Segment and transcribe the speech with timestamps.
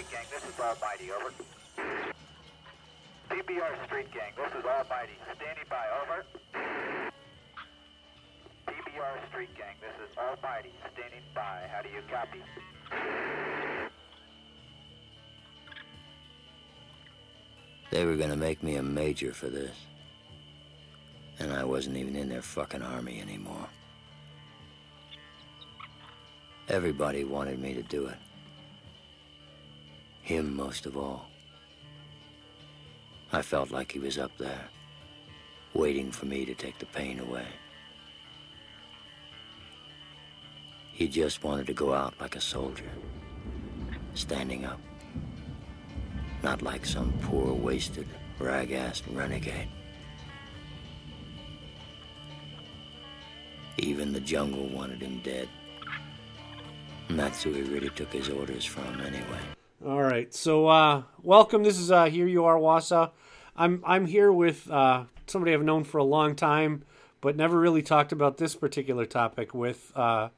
[0.00, 1.30] Street Gang, this is Almighty, over.
[3.28, 6.24] PBR Street Gang, this is Almighty, standing by, over.
[8.66, 12.38] PBR Street Gang, this is Almighty, standing by, how do you copy?
[17.90, 19.76] They were gonna make me a major for this.
[21.38, 23.68] And I wasn't even in their fucking army anymore.
[26.68, 28.16] Everybody wanted me to do it.
[30.30, 31.26] Him most of all.
[33.32, 34.68] I felt like he was up there,
[35.74, 37.48] waiting for me to take the pain away.
[40.92, 42.92] He just wanted to go out like a soldier,
[44.14, 44.78] standing up.
[46.44, 48.06] Not like some poor, wasted,
[48.38, 49.66] rag-assed renegade.
[53.78, 55.48] Even the jungle wanted him dead.
[57.08, 59.40] And that's who he really took his orders from anyway.
[59.82, 60.32] All right.
[60.34, 61.62] So, uh, welcome.
[61.62, 63.12] This is uh, Here You Are, Wausau.
[63.56, 66.84] I'm, I'm here with uh, somebody I've known for a long time,
[67.22, 69.90] but never really talked about this particular topic with.
[69.96, 70.28] Uh,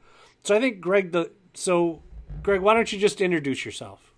[0.44, 1.32] so, I think, Greg, the.
[1.54, 2.02] So,
[2.44, 4.12] Greg, why don't you just introduce yourself?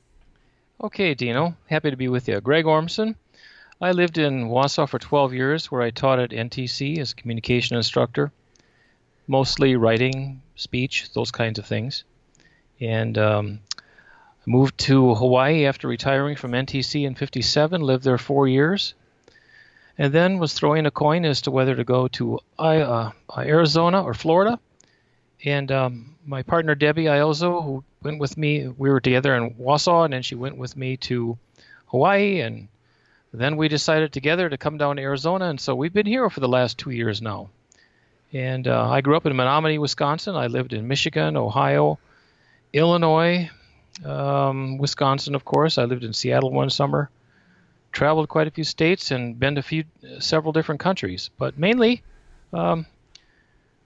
[0.83, 1.57] Okay, Dino.
[1.71, 2.39] Happy to be with you.
[2.43, 3.17] Greg Ormson.
[3.81, 8.31] I lived in Wausau for 12 years, where I taught at NTC as communication instructor,
[9.27, 12.05] mostly writing, speech, those kinds of things.
[12.79, 13.61] And um,
[14.47, 18.95] moved to Hawaii after retiring from NTC in 57, lived there four years,
[19.97, 24.15] and then was throwing a coin as to whether to go to uh, Arizona or
[24.15, 24.59] Florida.
[25.45, 30.05] And um, my partner Debbie Iozo, who went with me, we were together in Wausau,
[30.05, 31.39] and then she went with me to
[31.87, 32.69] Hawaii, and
[33.33, 36.41] then we decided together to come down to Arizona, and so we've been here for
[36.41, 37.51] the last two years now.
[38.33, 40.35] And uh, I grew up in Menominee, Wisconsin.
[40.35, 41.99] I lived in Michigan, Ohio,
[42.73, 43.49] Illinois,
[44.05, 45.79] um, Wisconsin, of course.
[45.79, 47.11] I lived in Seattle one summer.
[47.93, 49.85] Traveled quite a few states and been to a few,
[50.19, 51.31] several different countries.
[51.39, 52.03] But mainly,
[52.53, 52.87] um,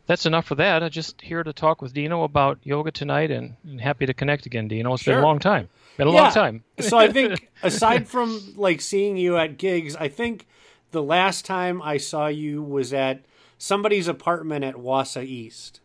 [0.06, 0.82] that's enough for that.
[0.82, 4.46] I'm just here to talk with Dino about yoga tonight, and, and happy to connect
[4.46, 4.94] again, Dino.
[4.94, 5.14] It's Sure.
[5.14, 5.68] been a long time.
[5.98, 6.22] Been a Yeah.
[6.22, 6.64] long time.
[6.80, 10.46] so I think aside from like seeing you at gigs, I think
[10.92, 13.26] the last time I saw you was at
[13.58, 15.80] somebody's apartment at Wausau East.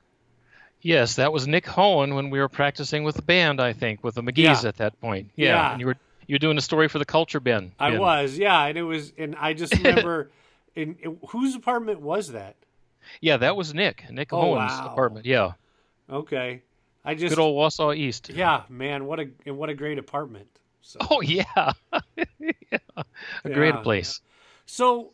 [0.84, 3.60] Yes, that was Nick Hohen when we were practicing with the band.
[3.62, 4.68] I think with the McGee's Yeah.
[4.70, 5.32] at that point.
[5.36, 5.72] Yeah, Yeah.
[5.72, 5.96] and you were
[6.28, 7.72] you were doing a story for the Culture Bin.
[7.80, 8.00] I Bin.
[8.00, 10.32] was, yeah, and it was, and I just remember,
[10.76, 12.56] in, in- whose apartment was that?
[13.20, 14.06] Yeah, that was Nick.
[14.10, 14.90] Nick Oh, Hohen's wow.
[14.92, 15.26] apartment.
[15.26, 15.54] Yeah,
[16.10, 16.62] Okay,
[17.04, 18.30] I just, good old Wausau East.
[18.30, 20.48] yeah, man, what a and what a great apartment.
[20.82, 21.44] So, Oh yeah,
[22.40, 22.78] yeah.
[23.46, 24.20] a great place.
[24.66, 25.12] so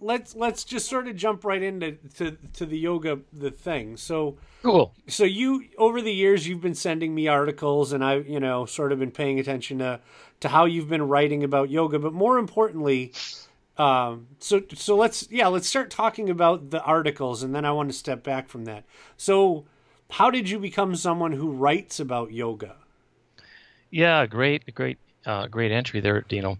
[0.00, 3.96] let's let's just sort of jump right into to, to the yoga the thing.
[3.96, 4.38] So.
[4.62, 4.92] Cool.
[5.06, 8.90] so you over the years you've been sending me articles and i you know sort
[8.90, 10.00] of been paying attention to
[10.40, 13.12] to how you've been writing about yoga but more importantly
[13.78, 17.88] um so so let's yeah let's start talking about the articles and then i want
[17.88, 18.82] to step back from that
[19.16, 19.64] so
[20.10, 22.74] how did you become someone who writes about yoga
[23.90, 26.58] Yeah, great, great, uh, great entry there, Dino.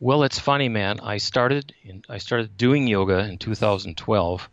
[0.00, 1.00] Well, it's funny, man.
[1.00, 4.48] I started in, I started doing yoga in 2012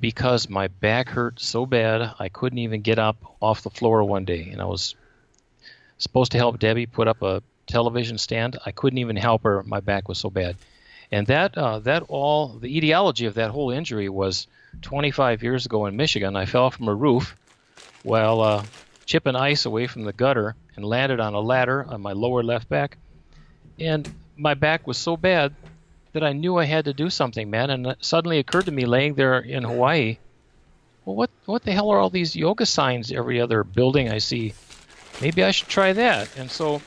[0.00, 4.24] because my back hurt so bad I couldn't even get up off the floor one
[4.24, 4.94] day, and I was
[5.96, 8.58] supposed to help Debbie put up a television stand.
[8.64, 9.62] I couldn't even help her.
[9.64, 10.56] My back was so bad,
[11.10, 14.46] and that uh, that all the etiology of that whole injury was
[14.82, 16.36] 25 years ago in Michigan.
[16.36, 17.34] I fell from a roof
[18.02, 18.64] while uh,
[19.06, 22.68] chipping ice away from the gutter and landed on a ladder on my lower left
[22.68, 22.98] back.
[23.78, 25.54] And my back was so bad
[26.12, 27.70] that I knew I had to do something, man.
[27.70, 30.18] And it suddenly occurred to me laying there in Hawaii,
[31.08, 34.52] well, what what the hell are all these yoga signs every other building I see?
[35.22, 36.28] Maybe I should try that.
[36.36, 36.82] And so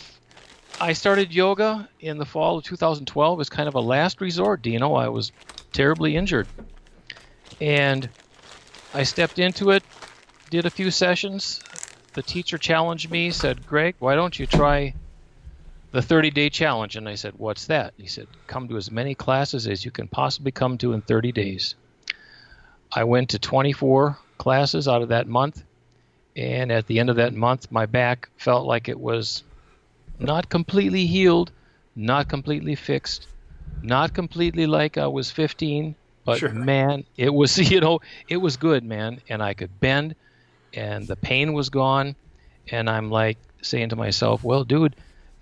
[0.80, 4.64] I started yoga in the fall of 2012 as kind of a last resort.
[4.64, 5.32] You know I was
[5.72, 6.46] terribly injured,
[7.60, 8.08] and
[8.94, 9.82] I stepped into it,
[10.50, 11.60] did a few sessions.
[12.12, 14.94] The teacher challenged me, said, "Greg, why don't you try
[15.92, 19.66] the 30-day challenge?" And I said, "What's that?" He said, "Come to as many classes
[19.66, 21.76] as you can possibly come to in 30 days."
[22.94, 25.62] I went to 24 classes out of that month,
[26.36, 29.44] and at the end of that month, my back felt like it was
[30.18, 31.52] not completely healed,
[31.96, 33.28] not completely fixed,
[33.82, 36.50] not completely like I was 15, but Sure.
[36.50, 40.14] man, it was you know it was good, man, and I could bend,
[40.74, 42.16] and the pain was gone,
[42.70, 44.96] and I'm like saying to myself, well, dude,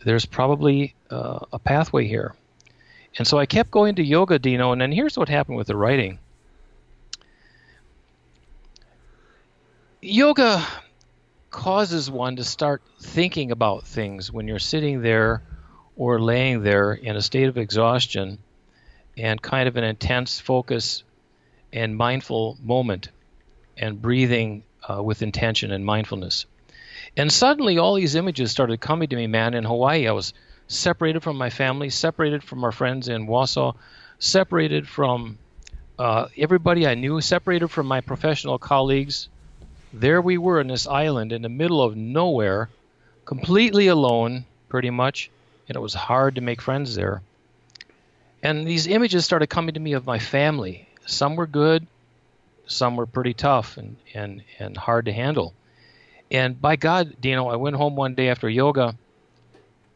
[0.04, 2.34] there's probably uh, a pathway here,
[3.18, 5.76] and so I kept going to yoga, Dino, and then here's what happened with the
[5.76, 6.18] writing.
[10.00, 10.66] Yoga
[11.50, 15.42] causes one to start thinking about things when you're sitting there
[15.96, 18.38] or laying there in a state of exhaustion
[19.18, 21.02] and kind of an intense focus
[21.72, 23.10] and mindful moment
[23.76, 26.46] and breathing uh, with intention and mindfulness.
[27.16, 29.54] And suddenly, all these images started coming to me, man.
[29.54, 30.32] In Hawaii, I was
[30.68, 33.74] separated from my family, separated from our friends in Wausau,
[34.18, 35.38] separated from
[35.98, 39.28] uh, everybody I knew, separated from my professional colleagues.
[39.92, 42.68] There we were in this island in the middle of nowhere,
[43.24, 45.30] completely alone, pretty much,
[45.68, 47.22] and it was hard to make friends there.
[48.42, 50.88] And these images started coming to me of my family.
[51.06, 51.86] Some were good,
[52.66, 55.52] some were pretty tough and, and, and hard to handle.
[56.30, 58.96] And by God, Dino, I went home one day after yoga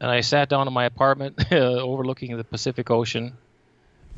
[0.00, 3.36] and I sat down in my apartment overlooking the Pacific Ocean.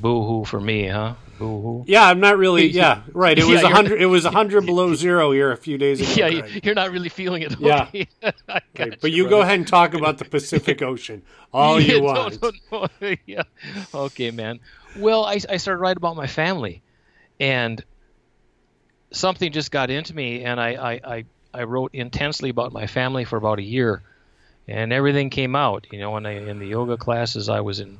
[0.01, 1.15] Boo hoo for me, huh?
[1.39, 1.85] Boo hoo.
[1.87, 2.67] Yeah, I'm not really.
[2.77, 3.39] Yeah, right.
[3.39, 4.01] It was a hundred.
[4.01, 6.27] It was a hundred below zero here a few days ago.
[6.27, 7.59] Yeah, you're not really feeling it.
[7.59, 7.89] Yeah.
[7.93, 8.07] Okay.
[8.49, 11.23] Right, but you go ahead and talk about the Pacific Ocean
[11.53, 12.43] all Yeah, you no, want.
[12.43, 13.15] no, no.
[13.25, 13.43] yeah.
[13.95, 14.61] Okay, man.
[14.99, 16.83] Well, I, I started writing about my family,
[17.41, 17.83] and
[19.13, 21.25] something just got into me, and I, I, I,
[21.56, 24.03] I wrote intensely about my family for about a year,
[24.69, 25.87] and everything came out.
[25.91, 27.99] You know, when I in the yoga classes, I was in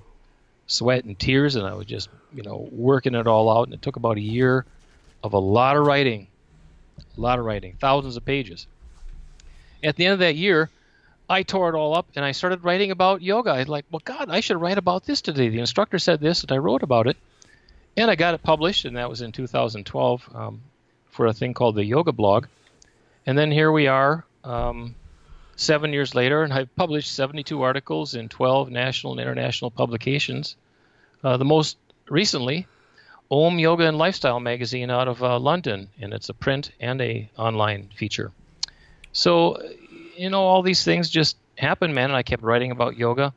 [0.67, 3.83] sweat and tears, and I was just you know working it all out, and it
[3.83, 4.67] took about a year
[5.25, 6.27] of a lot of writing,
[7.17, 8.67] a lot of writing, thousands of pages.
[9.83, 10.71] At the end of that year,
[11.29, 13.51] I tore it all up and I started writing about yoga.
[13.51, 15.49] I was like, well, God, I should write about this today.
[15.49, 17.17] The instructor said this, and I wrote about it.
[17.97, 20.61] And I got it published, and that was in 2012 um,
[21.11, 22.47] for a thing called the Yoga Blog.
[23.27, 24.95] And then here we are, um,
[25.57, 30.57] seven years later, and I've published 72 articles in 12 national and international publications.
[31.25, 31.77] Uh, the most
[32.09, 32.67] recently,
[33.31, 37.29] Om Yoga and Lifestyle magazine out of uh, London, and it's a print and a
[37.37, 38.31] online feature.
[39.13, 39.61] So,
[40.17, 42.11] you know, all these things just happened, man.
[42.11, 43.33] And I kept writing about yoga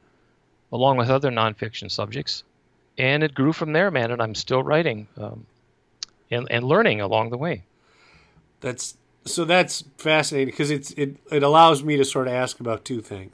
[0.72, 2.44] along with other nonfiction subjects.
[2.98, 4.12] And it grew from there, man.
[4.12, 5.46] And I'm still writing um,
[6.30, 7.64] and, and learning along the way.
[8.60, 12.86] That's so that's fascinating because it's it it allows me to sort of ask about
[12.86, 13.34] two things.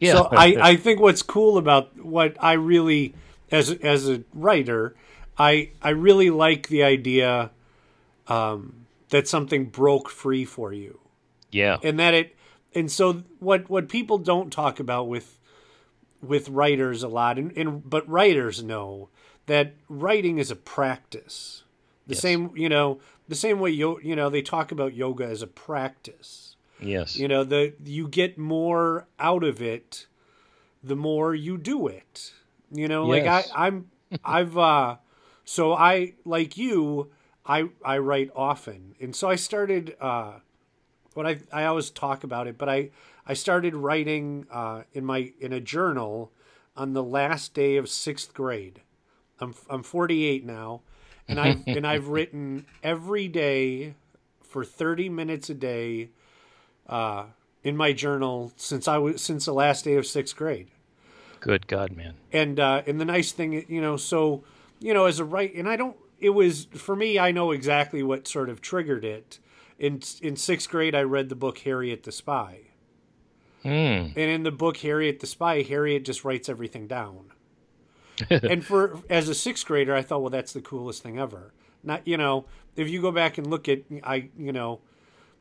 [0.00, 0.14] Yeah.
[0.14, 3.14] So I, I think what's cool about what I really
[3.50, 4.94] as as a writer,
[5.38, 7.50] I I really like the idea
[8.28, 11.00] um, that something broke free for you,
[11.50, 11.78] yeah.
[11.82, 12.36] and that it
[12.74, 15.38] and so what what people don't talk about with
[16.22, 19.08] with writers a lot, and, and but writers know
[19.46, 21.63] that writing is a practice.
[22.06, 22.20] The Yes.
[22.20, 25.46] same, you know, the same way yo, you know, they talk about yoga as a
[25.46, 26.56] practice.
[26.80, 27.16] Yes.
[27.16, 30.06] You know, the you get more out of it
[30.82, 32.34] the more you do it.
[32.70, 33.90] You know, like I I'm
[34.24, 34.96] I've uh
[35.44, 37.10] so I like you
[37.46, 38.94] I I write often.
[39.00, 40.34] And so I started uh
[41.14, 42.90] what I I always talk about it, but I
[43.26, 46.32] I started writing uh in my in a journal
[46.76, 48.82] on the last day of 6th grade.
[49.40, 50.82] I'm I'm 48 now
[51.28, 53.94] and I've and I've written every day
[54.42, 56.10] for 30 minutes a day
[56.88, 57.26] uh,
[57.62, 60.68] in my journal since I was since the last day of sixth grade.
[61.40, 62.14] Good God, man.
[62.32, 64.44] And uh, and the nice thing, you know, so
[64.80, 65.96] you know, as a write, and I don't.
[66.20, 67.18] It was for me.
[67.18, 69.38] I know exactly what sort of triggered it.
[69.78, 72.60] In in sixth grade, I read the book Harriet the Spy,
[73.62, 73.68] Hmm.
[73.68, 77.32] and in the book Harriet the Spy, Harriet just writes everything down.
[78.30, 81.52] and for as a sixth grader, I thought, well, that's the coolest thing ever.
[81.82, 84.80] Not you know, if you go back and look at I you know,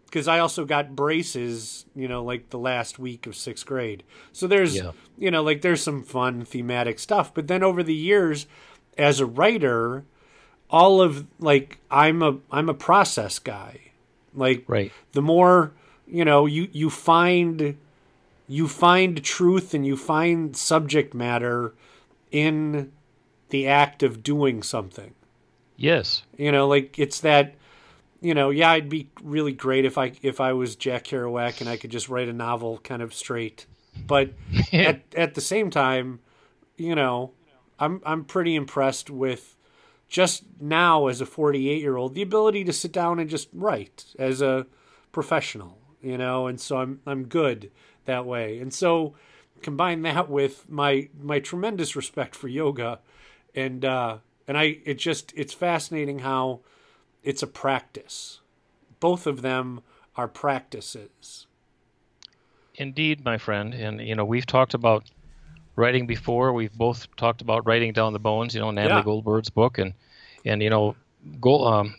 [0.06, 4.04] because I also got braces, you know, like the last week of sixth grade.
[4.32, 4.92] So there's Yeah.
[5.18, 7.34] you know, like there's some fun thematic stuff.
[7.34, 8.46] But then over the years,
[8.98, 10.04] as a writer,
[10.70, 13.80] all of like I'm a I'm a process guy.
[14.36, 14.92] Like Right.
[15.14, 15.72] the more
[16.08, 17.78] you know you you find
[18.48, 21.74] you find truth and you find subject matter
[22.34, 22.92] in
[23.50, 25.14] the act of doing something.
[25.78, 26.24] Yes.
[26.38, 27.56] you know like it's that
[28.22, 31.68] you know yeah i'd be really great if i if i was jack kerouac and
[31.68, 33.66] i could just write a novel kind of straight.
[34.08, 34.34] But
[34.74, 36.20] at at the same time
[36.78, 37.32] you know
[37.80, 39.56] i'm i'm pretty impressed with
[40.08, 44.06] just now as a 48 year old the ability to sit down and just write
[44.20, 44.68] as a
[45.12, 47.72] professional you know and so i'm i'm good
[48.06, 48.60] that way.
[48.60, 49.16] And so
[49.64, 53.00] combine that with my my tremendous respect for yoga
[53.56, 54.18] and uh
[54.48, 56.60] and i it just it's fascinating how
[57.24, 58.40] it's a practice
[59.00, 59.82] both of them
[60.16, 61.48] are practices
[62.76, 63.74] Indeed, my friend.
[63.74, 65.04] And, you know, we've talked about
[65.76, 66.54] writing before.
[66.54, 69.04] We've both talked about writing down the bones, you know, Natalie Yeah.
[69.04, 69.78] Goldberg's book.
[69.78, 69.94] And,
[70.44, 70.96] and you know,
[71.40, 71.96] Gold, um,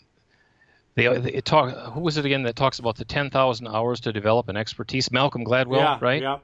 [0.96, 1.92] They, it talk.
[1.94, 5.10] Who was it again that talks about the ten thousand hours to develop an expertise?
[5.10, 6.22] Malcolm Gladwell, yeah, right?
[6.22, 6.38] Yeah.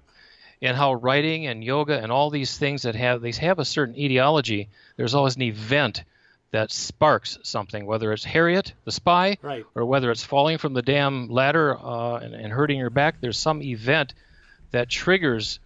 [0.62, 3.96] And how writing and yoga and all these things that have they have a certain
[3.98, 4.68] etiology.
[4.96, 6.04] There's always an event
[6.50, 9.64] that sparks something, whether it's Harriet the spy, Right.
[9.74, 13.20] or whether it's falling from the damn ladder uh, and, and hurting your back.
[13.20, 14.12] There's some event
[14.72, 15.60] that triggers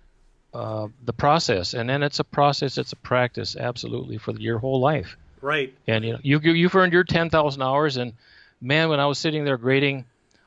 [0.53, 4.79] uh, the process, and then it's a process, it's a practice, absolutely for your whole
[4.79, 5.17] life.
[5.41, 5.75] Right.
[5.89, 8.13] And you know, you you've earned your ten thousand hours, and
[8.61, 10.05] man, when I was sitting there grading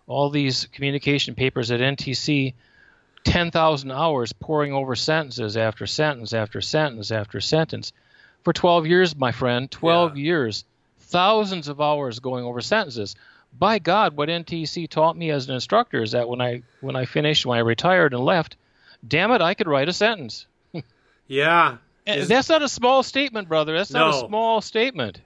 [0.08, 2.54] all these communication papers at NTC,
[3.28, 7.92] ten thousand hours poring over sentences after sentence after sentence after sentence
[8.44, 10.24] for twelve years, my friend, twelve Yeah.
[10.24, 10.64] years,
[11.00, 13.16] thousands of hours going over sentences.
[13.58, 17.06] By God, what NTC taught me as an instructor is that when I when I
[17.06, 18.56] finished, when I retired and left,
[19.08, 20.46] damn it, I could write a sentence.
[21.30, 21.78] Yeah.
[22.06, 23.76] And Is- that's not a small statement, brother.
[23.78, 24.26] That's not No.
[24.26, 25.20] a small statement.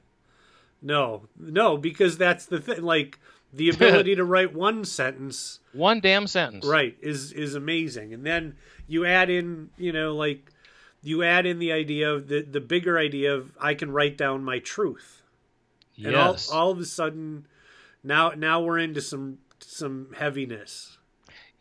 [0.82, 2.82] No, no, because that's the thing.
[2.82, 3.20] Like
[3.54, 6.66] the ability to write one sentence, One damn sentence.
[6.66, 8.14] right, is is amazing.
[8.14, 8.56] And then
[8.88, 10.52] you add in, you know, like
[11.04, 14.44] you add in the idea of the the bigger idea of I can write down
[14.44, 15.22] my truth,
[15.96, 16.08] yes.
[16.08, 17.48] and all all of a sudden,
[18.04, 20.98] now now we're into some some heaviness.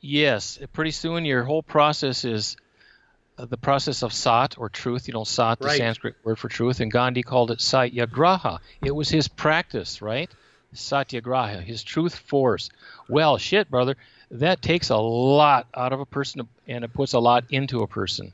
[0.01, 2.57] Yes, pretty soon your whole process is
[3.37, 5.09] uh, the process of sat or truth.
[5.09, 5.77] You know, sat, the Right.
[5.79, 8.61] Sanskrit word for truth, and Gandhi called it satyagraha.
[8.83, 10.31] It was his practice, right?
[10.73, 12.71] Satyagraha, his truth force.
[13.09, 13.97] Well, shit, brother,
[14.31, 17.87] that takes a lot out of a person, and it puts a lot into a
[17.87, 18.33] person.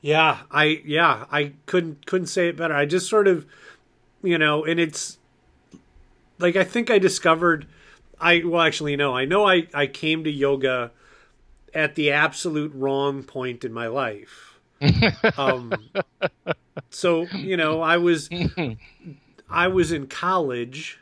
[0.00, 2.74] Yeah, I yeah, I couldn't couldn't say it better.
[2.74, 3.44] I just sort of,
[4.22, 5.18] you know, and it's
[6.38, 7.66] like I think I discovered
[8.18, 10.92] I well actually no, I know I I came to yoga
[11.74, 14.58] at the absolute wrong point in my life.
[15.36, 15.72] um
[16.88, 18.30] so, you know, I was
[19.50, 20.98] I was in college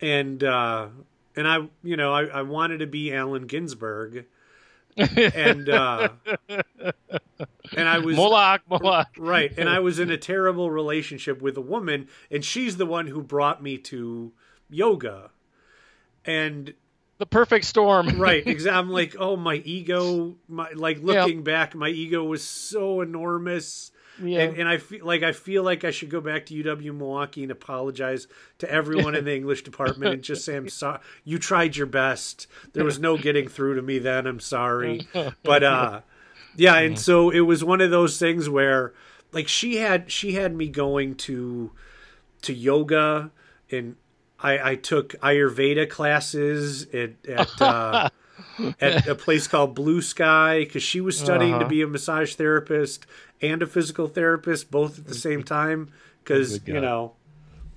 [0.00, 0.88] and uh
[1.36, 4.24] and I you know, I, I wanted to be Allen Ginsberg.
[4.96, 6.08] and uh
[7.76, 9.08] and I was Moloch, Moloch.
[9.18, 13.06] right and i was in a terrible relationship with a woman and she's the one
[13.06, 14.32] who brought me to
[14.70, 15.30] yoga
[16.24, 16.72] and
[17.18, 18.08] The perfect storm.
[18.18, 23.02] right exactly i'm like oh my ego my like looking back my ego was so
[23.02, 23.90] enormous
[24.22, 24.40] Yeah.
[24.40, 27.42] and, and i feel like i feel like i should go back to uw milwaukee
[27.42, 28.26] and apologize
[28.58, 32.46] to everyone in the english department and just say i'm sorry you tried your best.
[32.72, 34.26] There was no getting through to me then.
[34.26, 35.06] I'm sorry.
[35.42, 36.00] But uh
[36.56, 38.94] yeah and so it was one of those things where
[39.32, 41.70] like she had she had me going to
[42.42, 43.30] to yoga
[43.70, 43.96] and
[44.40, 48.08] i i took ayurveda classes at at uh
[48.80, 51.68] at a place called blue sky because she was studying to Uh-huh.
[51.68, 53.06] be a massage therapist
[53.42, 55.90] and a physical therapist both at the same time
[56.22, 57.12] because you know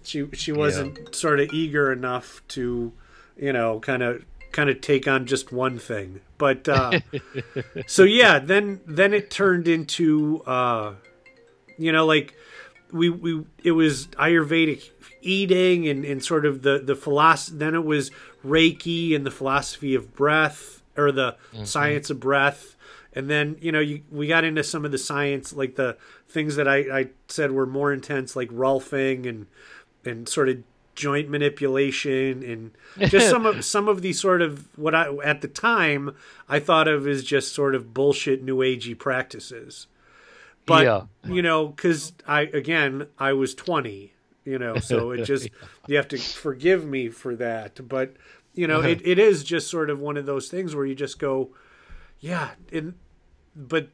[0.04, 2.92] she she wasn't sort of eager enough to
[3.38, 6.22] you know kind of kind of take on just one thing.
[6.38, 7.00] But uh
[7.88, 10.94] so yeah then then it turned into uh
[11.78, 12.36] you know like
[12.92, 14.90] we we it was ayurvedic
[15.22, 18.10] eating and and sort of the the philosophy then it was
[18.46, 21.36] reiki and the philosophy of breath or the
[21.66, 22.76] science of breath
[23.20, 25.96] and then you know you, we got into some of the science like the
[26.28, 29.46] things that I, I said were more intense like rolfing and
[30.06, 30.64] and sort of
[30.96, 35.48] joint manipulation and just some of some of the sort of what I at the
[35.48, 36.16] time
[36.48, 39.88] I thought of as just sort of bullshit new agey practices.
[40.66, 41.02] But Yeah.
[41.26, 44.14] you know, because I again I was twenty,
[44.46, 45.50] you know, so it just
[45.88, 47.88] you have to forgive me for that.
[47.88, 48.16] But
[48.54, 51.18] you know, it, it is just sort of one of those things where you just
[51.18, 51.50] go,
[52.20, 52.96] yeah, and
[53.68, 53.90] but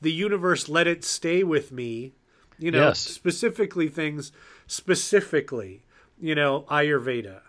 [0.00, 2.14] the universe let it stay with me,
[2.58, 2.98] you know, Yes.
[2.98, 4.32] specifically things
[4.66, 5.84] specifically,
[6.18, 7.40] you know, Ayurveda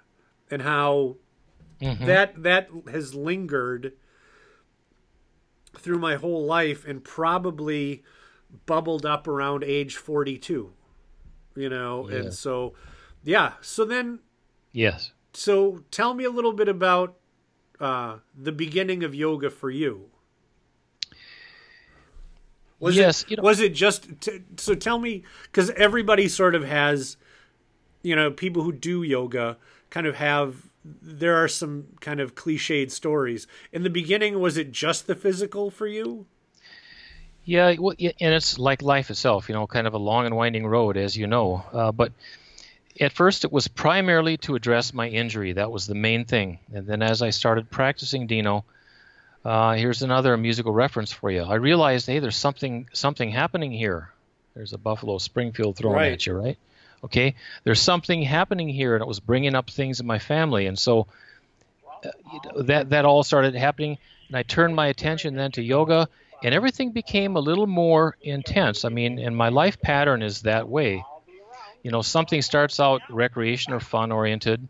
[0.51, 1.17] and how
[2.05, 3.93] that that has lingered
[5.77, 8.03] through my whole life and probably
[8.65, 10.71] bubbled up around age 42
[11.55, 12.17] you know Yeah.
[12.17, 12.73] and so
[13.23, 14.19] yeah so then
[14.71, 15.11] Yes.
[15.33, 17.17] so tell me a little bit about
[17.79, 20.09] uh the beginning of yoga for you
[22.85, 26.55] was Yes, it you know- was it just t- so tell me cuz everybody sort
[26.55, 27.17] of has
[28.03, 29.57] you know people who do yoga
[29.89, 34.71] kind of have there are some kind of cliched stories in the beginning was it
[34.71, 36.25] just the physical for you
[37.43, 40.65] Yeah, well, and it's like life itself, you know, kind of a long and winding
[40.65, 41.63] road, as you know.
[41.71, 42.11] Uh, but
[42.99, 45.53] at first, it was primarily to address my injury.
[45.53, 46.57] That was the main thing.
[46.73, 48.65] And then as I started practicing Dino,
[49.45, 51.43] uh, here's another musical reference for you.
[51.43, 54.09] I realized, hey, there's something something happening here.
[54.55, 56.13] There's a Buffalo Springfield thrown Right.
[56.13, 56.57] at you, right?
[57.03, 60.77] Okay, there's something happening here, and it was bringing up things in my family, and
[60.79, 61.07] so
[62.03, 63.97] uh, you know, that that all started happening,
[64.27, 66.09] and I turned my attention then to yoga,
[66.43, 68.83] and everything became a little more intense.
[68.85, 71.03] I mean, and my life pattern is that way.
[71.83, 74.67] You know, something starts out recreation or fun oriented,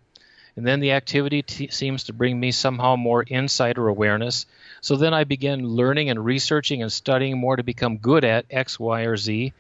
[0.56, 4.46] and then the activity t- seems to bring me somehow more insight or awareness.
[4.82, 8.80] So then I begin learning and researching and studying more to become good at X,
[8.80, 9.54] Y, or Z.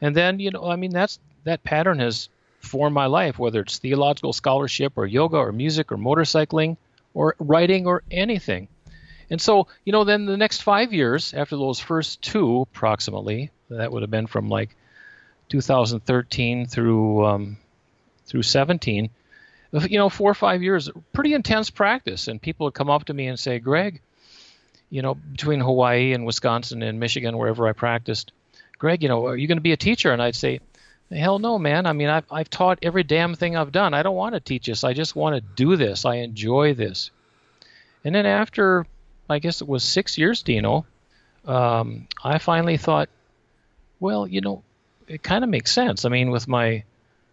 [0.00, 2.28] And then, you know, I mean, that's that pattern has
[2.60, 6.76] formed my life, whether it's theological scholarship or yoga or music or motorcycling
[7.14, 8.68] or writing or anything.
[9.30, 13.90] And so, you know, then the next five years after those first two, approximately, that
[13.90, 14.76] would have been from like
[15.48, 17.56] 2013 through um,
[18.26, 19.10] through 17,
[19.88, 22.28] you know, four or five years, pretty intense practice.
[22.28, 24.00] And people would come up to me and say, Greg,
[24.90, 28.32] you know, between Hawaii and Wisconsin and Michigan, wherever I practiced,
[28.78, 30.12] Greg, you know, are you going to be a teacher?
[30.12, 30.60] And I'd say,
[31.10, 31.86] Hell no, man.
[31.86, 33.94] I mean, I've, I've taught every damn thing I've done.
[33.94, 34.82] I don't want to teach this.
[34.82, 36.04] I just want to do this.
[36.04, 37.12] I enjoy this.
[38.04, 38.86] And then after,
[39.30, 40.84] I guess it was six years, Dino,
[41.44, 43.08] um, I finally thought,
[44.00, 44.64] well, you know,
[45.06, 46.04] it kind of makes sense.
[46.04, 46.82] I mean, with my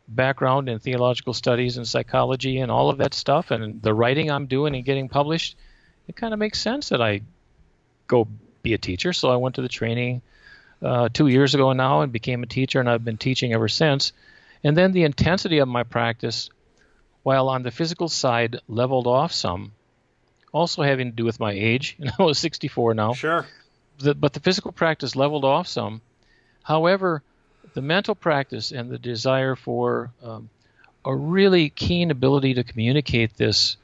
[0.08, 4.48] background in theological studies and psychology and all of that stuff and the writing I'm
[4.48, 5.56] doing and getting published,
[6.08, 7.22] it kind of makes sense that I
[8.08, 8.28] go
[8.62, 9.14] be a teacher.
[9.14, 10.22] So I went to the training
[10.82, 14.12] uh, two years ago now and became a teacher, and I've been teaching ever since.
[14.64, 16.50] And then the intensity of my practice,
[17.24, 19.74] while on the physical side leveled off some,
[20.52, 21.98] also having to do with my age.
[22.00, 23.14] Know, I was 64 now.
[23.14, 23.46] Sure.
[24.00, 26.02] The, but the physical practice leveled off some.
[26.64, 27.24] However,
[27.74, 30.50] the mental practice and the desire for um,
[31.06, 33.78] a really keen ability to communicate this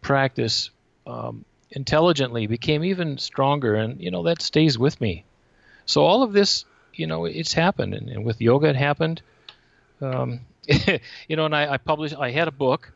[0.00, 0.70] practice
[1.06, 5.24] um, intelligently became even stronger, and you know that stays with me.
[5.84, 6.64] So all of this,
[6.94, 9.22] you know, it's happened, and, and with yoga, it happened.
[10.00, 10.40] Um,
[11.28, 12.16] you know, and I, I, published.
[12.18, 12.92] I had a book,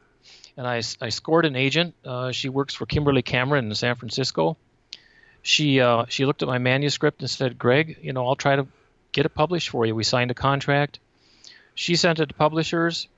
[0.56, 1.94] and I, I scored an agent.
[2.04, 4.56] Uh, she works for Kimberley Cameron in San Francisco.
[5.42, 8.66] She uh, she looked at my manuscript and said, "Greg, you know, I'll try to
[9.12, 10.98] get it published for you." We signed a contract.
[11.74, 13.08] She sent it to publishers.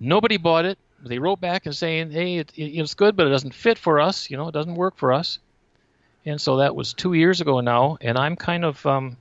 [0.00, 0.78] Nobody bought it.
[1.04, 4.00] They wrote back and saying, "Hey, it, it, it's good, but it doesn't fit for
[4.00, 4.30] us.
[4.30, 5.38] You know, it doesn't work for us."
[6.26, 7.98] and so that was two years ago now.
[8.00, 9.16] And I'm kind of, um,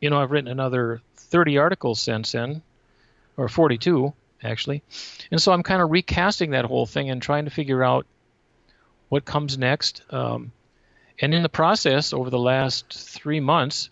[0.00, 2.62] you know, I've written another 30 articles since then,
[3.36, 4.12] or 42
[4.44, 4.82] actually,
[5.30, 8.06] and so I'm kind of recasting that whole thing and trying to figure out
[9.08, 10.02] what comes next.
[10.10, 10.50] Um,
[11.20, 13.90] and in the process, over the last three months,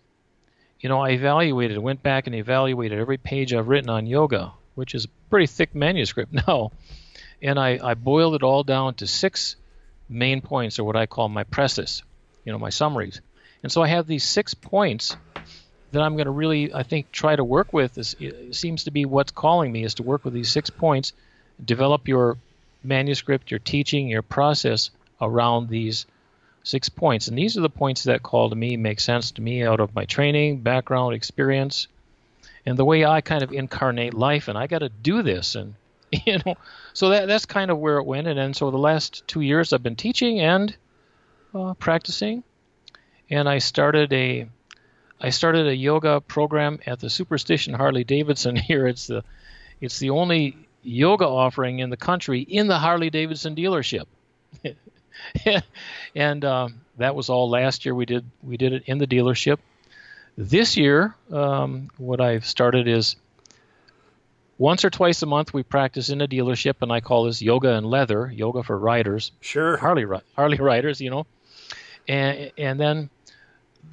[0.81, 4.95] you know, I evaluated, went back and evaluated every page I've written on yoga, which
[4.95, 6.73] is a pretty thick manuscript now,
[7.43, 9.57] and I, I boiled it all down to six
[10.09, 12.03] main points, or what I call my precis
[12.45, 13.21] you know, my summaries.
[13.63, 15.17] And so I have these six points
[15.93, 17.95] that I'm going to really, I think, try to work with.
[17.95, 18.15] This
[18.53, 21.13] seems to be what's calling me is to work with these six points,
[21.63, 22.39] develop your
[22.83, 24.91] manuscript, your teaching, your process
[25.21, 26.07] around these
[26.63, 27.29] six points.
[27.29, 29.95] And these are the points that call to me, make sense to me out of
[29.95, 31.89] my training, background, experience,
[32.67, 34.49] and the way I kind of incarnate life.
[34.49, 35.55] And I got to do this.
[35.55, 35.75] And,
[36.27, 36.57] you know,
[36.93, 38.27] so that, that's kind of where it went.
[38.27, 40.75] And then so the last two years I've been teaching and
[41.55, 42.45] uh, practicing,
[43.29, 44.47] and I started a
[45.23, 48.87] I started a yoga program at the Superstition Harley Davidson here.
[48.87, 49.25] It's the
[49.81, 54.05] it's the only yoga offering in the country in the Harley Davidson dealership.
[56.15, 57.95] and um, that was all last year.
[57.95, 59.59] We did we did it in the dealership.
[60.37, 63.17] This year, um, what I've started is
[64.59, 67.75] once or twice a month we practice in a dealership, and I call this yoga
[67.75, 69.33] and leather, yoga for riders.
[69.41, 69.77] Sure.
[69.77, 70.05] Harley
[70.35, 71.27] Harley riders, you know
[72.11, 73.11] and and then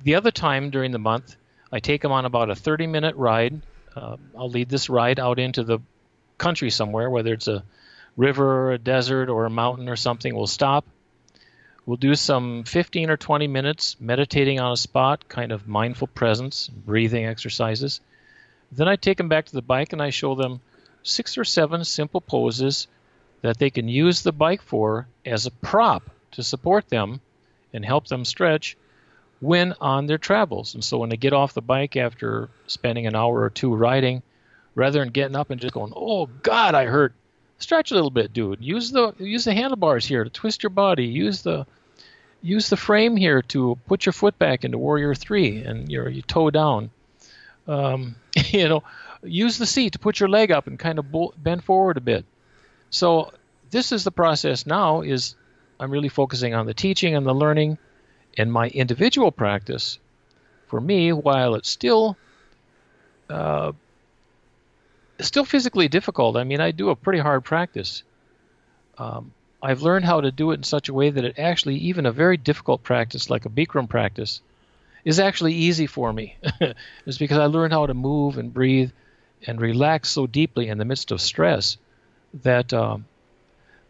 [0.04, 1.36] the other time during the month,
[1.72, 3.62] I take them on about a 30 minute ride.
[3.96, 5.80] Uh, I'll lead this ride out into the
[6.38, 7.63] country somewhere, whether it's a
[8.16, 10.36] river, or a desert, or a mountain or something.
[10.36, 10.86] We'll stop.
[11.88, 16.67] We'll do some 15 or 20 minutes meditating on a spot, kind of mindful presence,
[16.67, 18.02] breathing exercises.
[18.73, 20.60] Then I take them back to the bike and I show them
[21.04, 22.88] six or seven simple poses
[23.41, 27.21] that they can use the bike for as a prop to support them
[27.71, 28.76] and help them stretch
[29.39, 30.73] when on their travels.
[30.73, 34.23] And so when they get off the bike after spending an hour or two riding,
[34.76, 37.13] rather than getting up and just going, "Oh God, I hurt,"
[37.60, 38.62] stretch a little bit, dude.
[38.62, 41.06] Use the use the handlebars here to twist your body.
[41.06, 41.65] Use the
[42.41, 46.24] use the frame here to put your foot back into Warrior Three and your, your
[46.24, 46.91] toe down.
[47.67, 48.15] Um,
[48.50, 48.84] you know,
[49.24, 51.06] use the seat to put your leg up and kind of
[51.41, 52.26] bend forward a bit.
[52.89, 53.32] So
[53.72, 55.02] this is the process now.
[55.02, 55.36] Is
[55.80, 57.78] I'm really focusing on the teaching and the learning
[58.38, 60.00] and my individual practice.
[60.67, 62.17] For me, while it's still
[63.30, 63.72] uh,
[65.19, 66.38] still physically difficult.
[66.38, 68.03] I mean, I do a pretty hard practice.
[68.97, 72.06] Um, I've learned how to do it in such a way that it actually, even
[72.06, 74.41] a very difficult practice like a Bikram practice,
[75.03, 76.36] is actually easy for me.
[77.06, 78.91] it's because I learned how to move and breathe
[79.45, 81.77] and relax so deeply in the midst of stress
[82.43, 83.06] that um,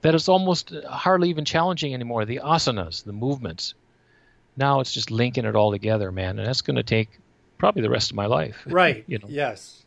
[0.02, 2.26] that it's almost hardly even challenging anymore.
[2.26, 3.74] The asanas, the movements.
[4.56, 7.10] Now it's just linking it all together, man, and that's going to take
[7.58, 8.64] probably the rest of my life.
[8.68, 9.04] Right.
[9.08, 9.28] you know.
[9.30, 9.84] Yes.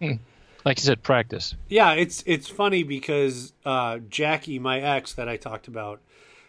[0.65, 1.55] Like you said, practice.
[1.69, 6.01] Yeah, it's it's funny because uh, Jackie, my ex that I talked about,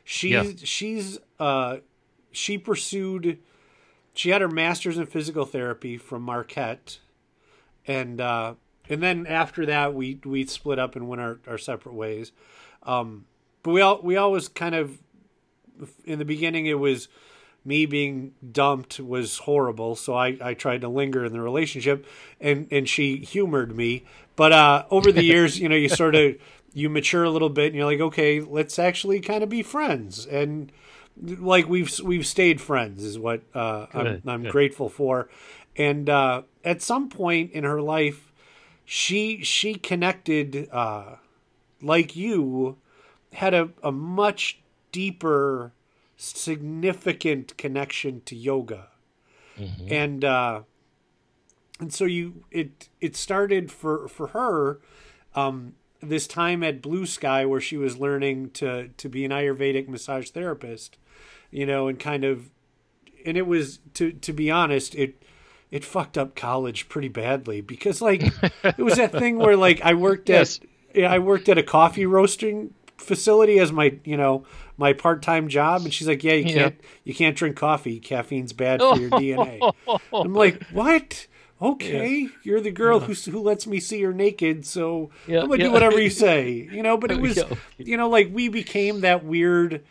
[0.04, 0.52] she's Yeah.
[0.64, 1.78] she's uh,
[2.32, 3.40] she pursued
[4.14, 7.00] she had her master's in physical therapy from Marquette,
[7.88, 8.56] and uh,
[8.90, 12.32] and then after that we we split up and went our, our separate ways.
[12.84, 13.26] Um,
[13.64, 14.98] but we all we always kind of
[16.06, 17.08] in the beginning it was
[17.64, 22.06] me being dumped was horrible so I, I tried to linger in the relationship
[22.40, 24.04] and and she humored me.
[24.36, 26.36] But uh over the years you know you sort of
[26.74, 30.26] you mature a little bit and you're like okay let's actually kind of be friends.
[30.26, 30.72] And
[31.22, 35.30] like we've we've stayed friends is what uh I'm, I'm grateful for.
[35.76, 38.32] And uh at some point in her life
[38.86, 41.16] she she connected uh
[41.82, 42.78] like you
[43.34, 44.60] had a, a much
[44.92, 45.72] deeper
[46.22, 48.88] significant connection to yoga
[49.90, 50.62] and uh
[51.80, 54.80] and so you it it started for for her
[55.36, 59.88] um this time at blue sky where she was learning to to be an ayurvedic
[59.88, 60.98] massage therapist
[61.52, 62.50] you know and kind of
[63.26, 65.22] and it was to to be honest it
[65.70, 68.22] it fucked up college pretty badly because like
[68.64, 70.60] it was that thing where like I worked Yes.
[70.60, 74.46] at yeah, I worked at a coffee roasting facility as my you know
[74.78, 76.54] my part time job, and she's like, "Yeah, you Yeah.
[76.54, 78.00] can't you can't drink coffee.
[78.00, 79.60] Caffeine's bad for your DNA."
[80.14, 81.28] I'm like, "What?"
[81.62, 85.60] Okay, you're the girl who who lets me see her naked, so Yeah, I'm gonna
[85.60, 85.68] yeah.
[85.68, 86.98] do whatever you say, you know.
[86.98, 87.44] But it was,
[87.78, 89.84] you know, like we became that weird,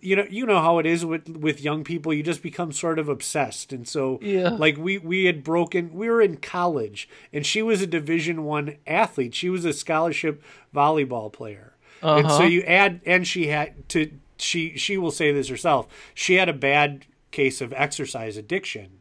[0.00, 2.14] you know, you know how it is with with young people.
[2.14, 4.50] You just become sort of obsessed, and so Yeah.
[4.50, 5.92] like we we had broken.
[5.92, 9.34] We were in college, and she was a Division One athlete.
[9.34, 10.40] She was a scholarship
[10.72, 12.44] volleyball player, and so Uh-huh.
[12.44, 14.10] you add, and she had to.
[14.38, 15.88] She she will say this herself.
[16.14, 19.00] She had a bad case of exercise addiction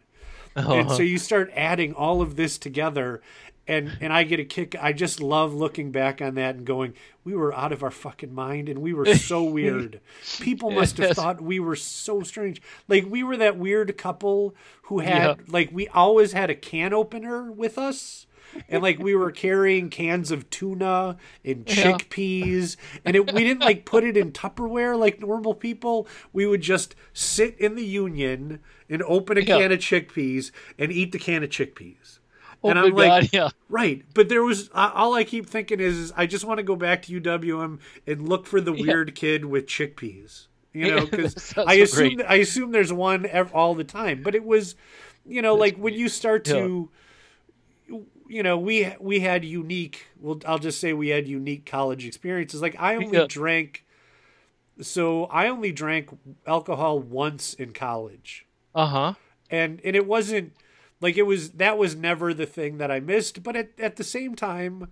[0.56, 3.22] and so you start adding all of this together
[3.68, 6.94] and and I get a kick I just love looking back on that and going
[7.24, 10.02] we were out of our fucking mind and we were so weird
[10.42, 11.16] people must have Yes.
[11.16, 15.36] thought we were so strange like we were that weird couple who had Yeah.
[15.48, 18.26] like we always had a can opener with us
[18.70, 22.76] and like we were carrying cans of tuna and chickpeas.
[23.06, 26.08] And it, we didn't like put it in tupperware like normal people.
[26.34, 29.58] We would just sit in the union and open a Yeah.
[29.60, 32.20] can of chickpeas and eat the can of chickpeas.
[32.64, 33.50] Oh, and i'm good like God, yeah.
[33.70, 34.04] right.
[34.16, 37.04] But there was all i keep thinking is, is i just want to go back
[37.04, 42.20] to uwm and look for the weird kid with chickpeas you know because i assume
[42.28, 44.24] i assume there's one ev- all the time.
[44.24, 44.76] But it was
[45.24, 46.90] you know like when you start to
[48.30, 52.62] you know we we had unique well i'll just say we had unique college experiences
[52.62, 53.26] like i only Yeah.
[53.28, 53.86] drank
[54.82, 56.10] so i only drank
[56.46, 59.14] alcohol once in college Uh huh.
[59.50, 60.54] and and it wasn't
[61.02, 64.04] like it was that was never the thing that i missed but at, at the
[64.04, 64.88] same time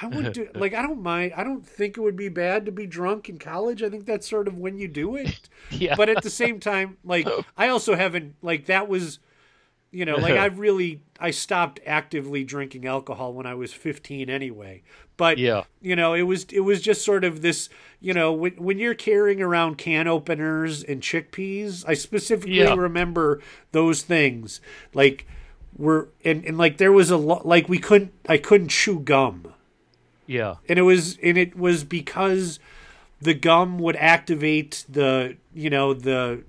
[0.00, 2.72] i would do like i don't mind i don't think it would be bad to
[2.72, 5.94] be drunk in college i think that's sort of when you do it Yeah.
[5.96, 9.18] but at the same time like i also haven't like that was
[9.96, 14.82] you know like i've really i stopped actively drinking alcohol when i was 15 anyway
[15.16, 15.62] but Yeah.
[15.80, 17.68] you know it was it was just sort of this
[18.00, 22.74] you know when, when you're carrying around can openers and chickpeas i specifically Yeah.
[22.74, 23.40] remember
[23.72, 24.60] those things
[24.92, 25.26] like
[25.78, 29.52] were and, and like there was a lot like we couldn't i couldn't chew gum
[30.26, 30.56] Yeah.
[30.68, 32.58] and it was and it was because
[33.20, 36.42] the gum would activate the you know the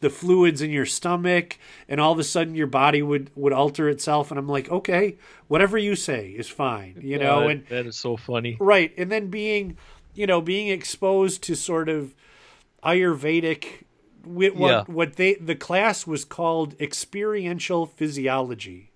[0.00, 1.58] the fluids in your stomach
[1.88, 5.16] and all of a sudden your body would would alter itself and I'm like okay
[5.48, 8.56] whatever you say is fine you know and that is so funny.
[8.60, 9.76] right and then being
[10.14, 12.14] you know being exposed to sort of
[12.82, 13.84] ayurvedic
[14.24, 14.84] what Yeah.
[14.84, 18.90] what they the class was called experiential physiology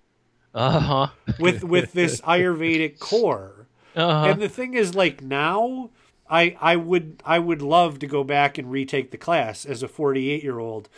[0.53, 1.07] Uh huh.
[1.39, 4.25] with with this ayurvedic core Uh-huh.
[4.27, 5.89] and the thing is like now
[6.29, 9.87] I I would I would love to go back and retake the class as a
[9.87, 10.89] 48 year old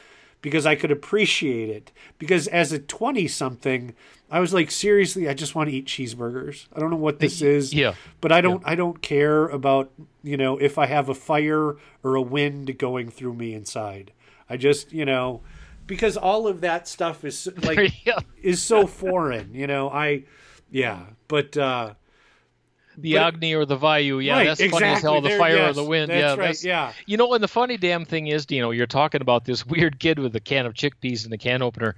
[0.42, 3.94] because I could appreciate it because as a 20 something
[4.30, 6.68] I was like seriously I just want to eat cheeseburgers.
[6.74, 7.74] I don't know what this is.
[7.74, 7.96] yeah.
[8.22, 9.92] But I don't I don't care about,
[10.24, 14.12] you know, if I have a fire or a wind going through me inside.
[14.50, 15.42] I just, you know,
[15.88, 18.20] because all of that stuff is like yeah.
[18.42, 19.90] is so foreign, you know.
[19.90, 20.24] I
[20.72, 21.94] yeah, but uh
[22.98, 24.24] the But- Agni or the Vayu.
[24.24, 25.02] Yeah, Right, that's funny as exactly.
[25.12, 25.22] hell.
[25.22, 26.10] The There- fire yes, or the wind.
[26.10, 26.94] that's yeah, right, that's, yeah.
[27.06, 30.18] You know, and the funny damn thing is, Dino, you're talking about this weird kid
[30.20, 31.96] with a can of chickpeas and the can opener.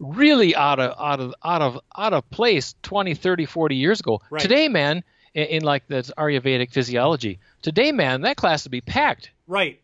[0.00, 4.20] Really out of out of out of out of place 20, 30, 40 years ago.
[4.30, 4.40] Right.
[4.40, 5.02] Today, man,
[5.34, 7.40] in, in like that's Ayurvedic physiology.
[7.62, 9.30] Today, man, that class would be packed.
[9.48, 9.80] Right.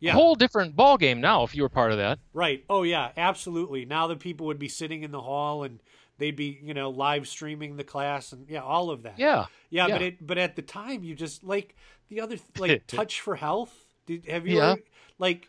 [0.00, 0.12] Yeah.
[0.12, 2.18] Whole different ball game now if you were part of that.
[2.34, 2.64] Right.
[2.70, 3.84] Oh yeah, absolutely.
[3.86, 5.78] Now the people would be sitting in the hall and
[6.20, 9.18] they'd be, you know, live streaming the class and yeah, all of that.
[9.18, 9.46] Yeah.
[9.70, 11.74] Yeah, but it but at the time you just like
[12.10, 13.74] the other like touch for health.
[14.06, 14.72] Did have you Yeah.
[14.72, 14.80] ever,
[15.18, 15.48] like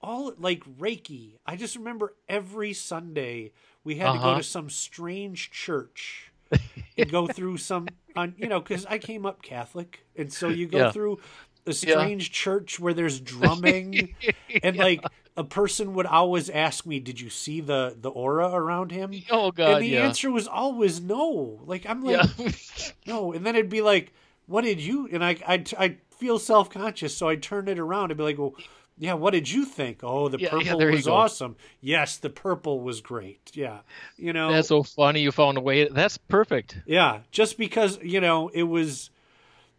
[0.00, 1.38] all like Reiki?
[1.46, 3.52] I just remember every Sunday
[3.84, 4.36] we had to go Uh-huh.
[4.36, 6.32] to some strange church
[6.98, 10.66] and go through some on you know because I came up Catholic and so you
[10.68, 10.92] go Yeah.
[10.92, 11.20] through
[11.66, 14.14] a strange church where there's drumming
[14.62, 18.90] and like a person would always ask me, "Did you see the the aura around
[18.90, 20.02] him?" Oh God, and the yeah.
[20.02, 21.60] answer was always no.
[21.64, 22.50] Like I'm like yeah.
[23.06, 24.12] no, and then it'd be like,
[24.46, 28.10] "What did you?" And I I I feel self conscious, so I turn it around
[28.10, 28.54] and be like, "Well,
[28.98, 31.56] yeah, what did you think?" Oh, the Yeah, purple was awesome.
[31.80, 33.52] Yes, the purple was great.
[33.54, 33.78] Yeah,
[34.16, 35.20] you know, That's so funny.
[35.20, 35.88] You found a way.
[35.88, 36.78] That's perfect.
[36.84, 39.10] yeah, just because you know it was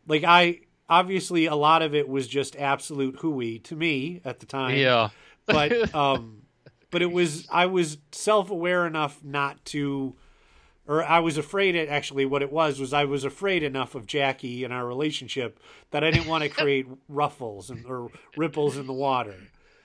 [0.07, 4.45] like I obviously a lot of it was just absolute hooey to me at the
[4.45, 4.77] time.
[4.77, 5.09] Yeah.
[5.49, 6.43] But um,
[6.91, 10.15] but it was I was self aware enough not to,
[10.87, 11.75] or I was afraid.
[11.75, 15.59] It actually what it was was I was afraid enough of Jackie and our relationship
[15.91, 19.35] that I didn't want to create ruffles and or ripples in the water.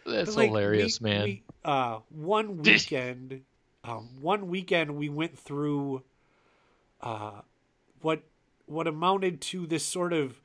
[0.07, 1.25] That's like, hilarious, we- man.
[1.25, 3.41] we, uh, one weekend,
[3.85, 6.03] um, one weekend we went through,
[7.01, 7.41] uh,
[8.03, 8.23] what
[8.67, 10.41] what amounted to this sort of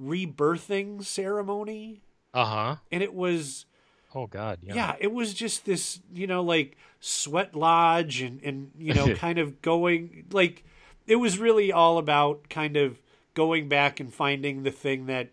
[0.00, 2.76] rebirthing ceremony, Uh huh.
[2.90, 3.66] and it was
[4.14, 4.58] Oh God.
[4.62, 4.74] Yeah.
[4.74, 9.38] yeah, it was just this, you know, like sweat lodge and and you know, kind
[9.38, 10.64] of going like
[11.06, 13.00] it was really all about kind of
[13.34, 15.30] going back and finding the thing that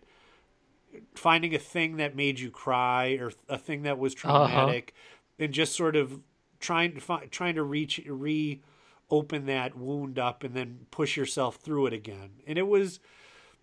[1.14, 4.46] finding a thing that made you cry or a thing that was uh-huh.
[4.46, 4.94] traumatic
[5.38, 6.20] and just sort of
[6.60, 11.86] trying to find, trying to reach reopen that wound up and then push yourself through
[11.86, 12.30] it again.
[12.46, 13.00] And it was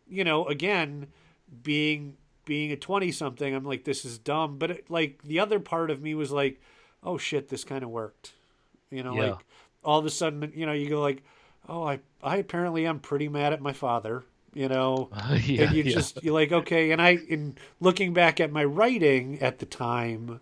[0.10, 1.08] you know, again,
[1.63, 2.17] being
[2.49, 5.91] being a 20 something, I'm like this is dumb, but it, like the other part
[5.91, 6.59] of me was like,
[7.03, 8.33] oh shit, this kind of worked.
[8.89, 9.21] You know, Yeah.
[9.31, 9.45] like
[9.83, 11.23] all of a sudden, you know, you go like,
[11.69, 15.09] oh, I I apparently am pretty mad at my father, you know.
[15.45, 15.65] yeah.
[15.67, 15.93] and you yeah.
[15.93, 20.39] just you're like okay and i in looking back at my writing at the time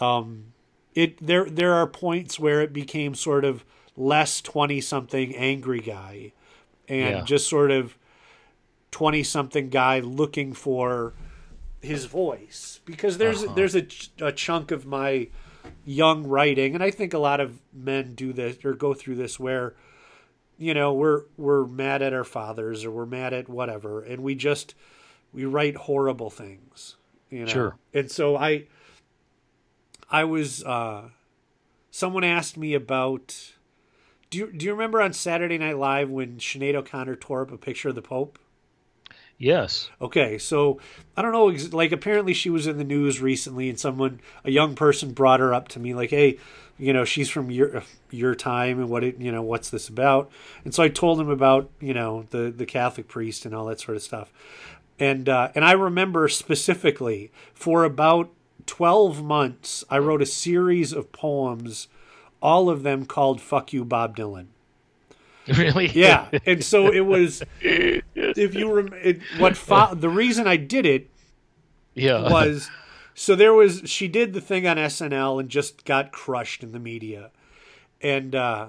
[0.00, 0.52] um
[0.94, 3.64] it there there are points where it became sort of
[3.96, 6.32] less 20 something angry guy
[6.88, 7.96] and just sort of
[8.90, 11.12] 20 something guy looking for
[11.80, 13.54] his voice because there's Uh-huh.
[13.54, 15.28] there's a, ch- a chunk of my
[15.84, 19.38] young writing and i think a lot of men do this or go through this
[19.40, 19.74] where
[20.58, 24.34] you know we're we're mad at our fathers or we're mad at whatever and we
[24.34, 24.74] just
[25.32, 26.96] we write horrible things
[27.30, 27.76] you know Sure.
[27.94, 28.64] and so i
[30.10, 31.08] i was uh
[31.90, 33.52] someone asked me about
[34.30, 37.58] do you do you remember on saturday night live when Sinead o'connor tore up a
[37.58, 38.38] picture of the pope
[39.40, 39.88] Yes.
[40.02, 40.78] Okay, so
[41.16, 41.46] I don't know.
[41.74, 45.54] Like, apparently, she was in the news recently, and someone, a young person, brought her
[45.54, 46.36] up to me, like, "Hey,
[46.78, 50.30] you know, she's from your your time, and what it, you know, what's this about?"
[50.62, 53.80] And so I told him about, you know, the the Catholic priest and all that
[53.80, 54.30] sort of stuff,
[54.98, 58.28] and uh, and I remember specifically for about
[58.66, 61.88] twelve months, I wrote a series of poems,
[62.42, 64.48] all of them called "Fuck You, Bob Dylan."
[65.56, 65.88] Really?
[65.88, 67.42] Yeah, and so it was.
[67.60, 71.10] If you rem- it, what fo- the reason I did it
[71.94, 72.30] yeah.
[72.30, 72.70] was
[73.14, 76.78] so there was she did the thing on SNL and just got crushed in the
[76.78, 77.30] media,
[78.00, 78.68] and uh,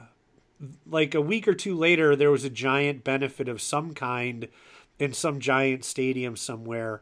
[0.86, 4.48] like a week or two later there was a giant benefit of some kind
[5.00, 7.02] in some giant stadium somewhere.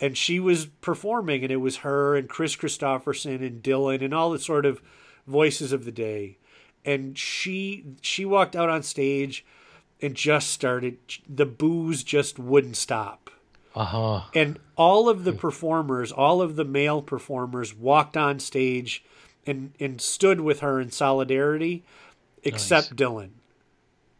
[0.00, 4.30] And she was performing, and it was her and Kris Kristofferson and Dylan and all
[4.30, 4.80] the sort of
[5.26, 6.38] voices of the day
[6.88, 9.44] and she she walked out on stage
[10.00, 10.96] and just started
[11.28, 13.30] the boos just wouldn't stop.
[13.74, 14.20] Uh huh.
[14.34, 19.04] and all of the performers all of the male performers walked on stage
[19.46, 21.84] and and stood with her in solidarity
[22.42, 23.30] except dylan.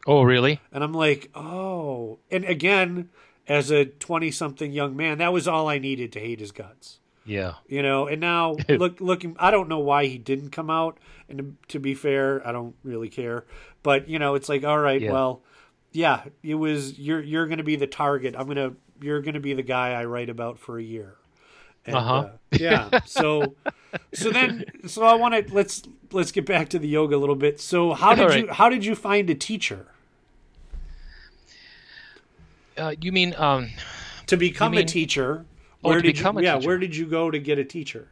[0.06, 0.60] Oh, really?
[0.70, 2.18] and i'm like oh.
[2.30, 3.08] And again
[3.48, 6.98] as a 20 something young man that was all i needed to hate his guts
[7.28, 7.54] Yeah.
[7.68, 11.56] you know and now look looking i don't know why he didn't come out and
[11.68, 13.44] to, be fair i don't really care
[13.82, 15.12] but you know it's like all right Yeah.
[15.12, 15.42] well
[15.92, 19.34] yeah it was you're you're going to be the target i'm going to you're going
[19.34, 21.14] to be the guy i write about for a year
[21.86, 22.14] and, Uh-huh.
[22.14, 23.54] uh, yeah so
[24.14, 27.36] so then so i want to let's let's get back to the yoga a little
[27.36, 29.86] bit so how did All you how did you find a teacher
[32.76, 33.70] Uh, you mean um,
[34.26, 35.44] to become mean- a teacher?
[35.84, 36.40] Oh, Where to did become you?
[36.40, 36.66] a yeah, teacher.
[36.68, 38.08] where did you go to get a teacher?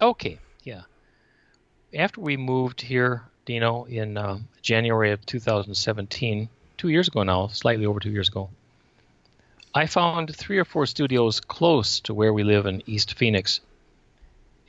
[0.00, 0.82] Okay, yeah.
[1.94, 7.86] After we moved here, Dino, in um, January of 2017, two years ago now, slightly
[7.86, 8.50] over two years ago,
[9.74, 13.60] I found three or four studios close to where we live in East Phoenix.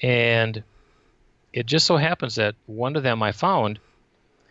[0.02, 0.64] And
[1.54, 3.80] it just so happens that one of them I found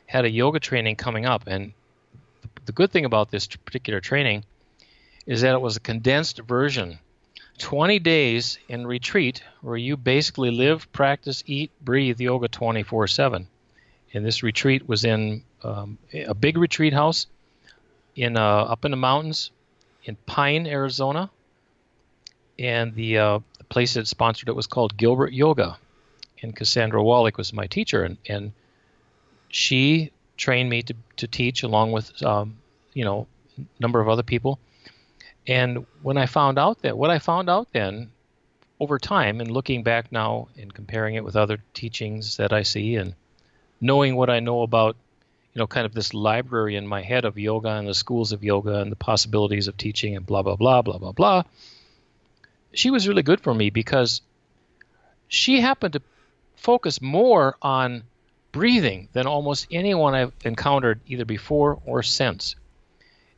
[0.07, 1.45] had a yoga training coming up.
[1.47, 1.73] And
[2.65, 4.45] the good thing about this particular training
[5.27, 6.99] is that it was a condensed version
[7.57, 13.49] 20 days in retreat where you basically live, practice, eat, breathe yoga 24 7.
[14.15, 17.27] And this retreat was in um, a big retreat house
[18.15, 19.51] in uh, up in the mountains
[20.05, 21.31] in Pine, Arizona.
[22.59, 25.77] And the, uh, the place that sponsored it was called Gilbert Yoga.
[26.43, 28.03] And Cassandra Wallach was my teacher.
[28.03, 28.53] And, and
[29.49, 32.57] she trained me to, to teach along with, um,
[32.95, 33.27] you know,
[33.59, 34.59] a number of other people.
[35.47, 38.11] And when I found out that, what I found out then,
[38.81, 42.97] over time, and looking back now and comparing it with other teachings that I see,
[42.97, 43.15] and
[43.81, 44.97] knowing what I know about,
[45.55, 48.45] you know, kind of this library in my head of yoga and the schools of
[48.45, 51.43] yoga and the possibilities of teaching and blah blah blah blah blah blah,
[52.73, 54.21] she was really good for me because
[55.29, 56.03] she happened to
[56.57, 58.03] focus more on
[58.53, 62.57] breathing than almost anyone I've encountered either before or since.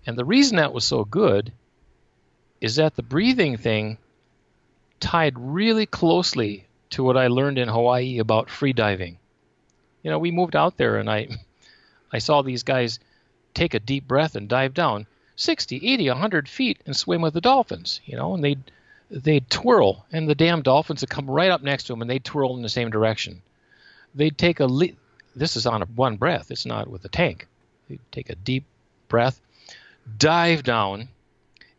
[0.06, 1.52] And the reason that was so good
[2.60, 3.98] is that the breathing thing
[5.00, 9.18] tied really closely to what I learned in Hawaii about free diving.
[10.02, 11.28] You know, we moved out there and I
[12.12, 12.98] I saw these guys
[13.52, 17.40] take a deep breath and dive down 60, 80, 100 feet and swim with the
[17.40, 18.62] dolphins, you know, and they'd
[19.10, 22.24] they'd twirl and the damn dolphins would come right up next to them and they'd
[22.24, 23.42] twirl in the same direction.
[24.14, 24.96] They'd take a le-
[25.36, 27.46] this is on a one breath, it's not with a tank.
[27.88, 28.64] They'd take a deep
[29.08, 29.40] breath,
[30.18, 31.08] dive down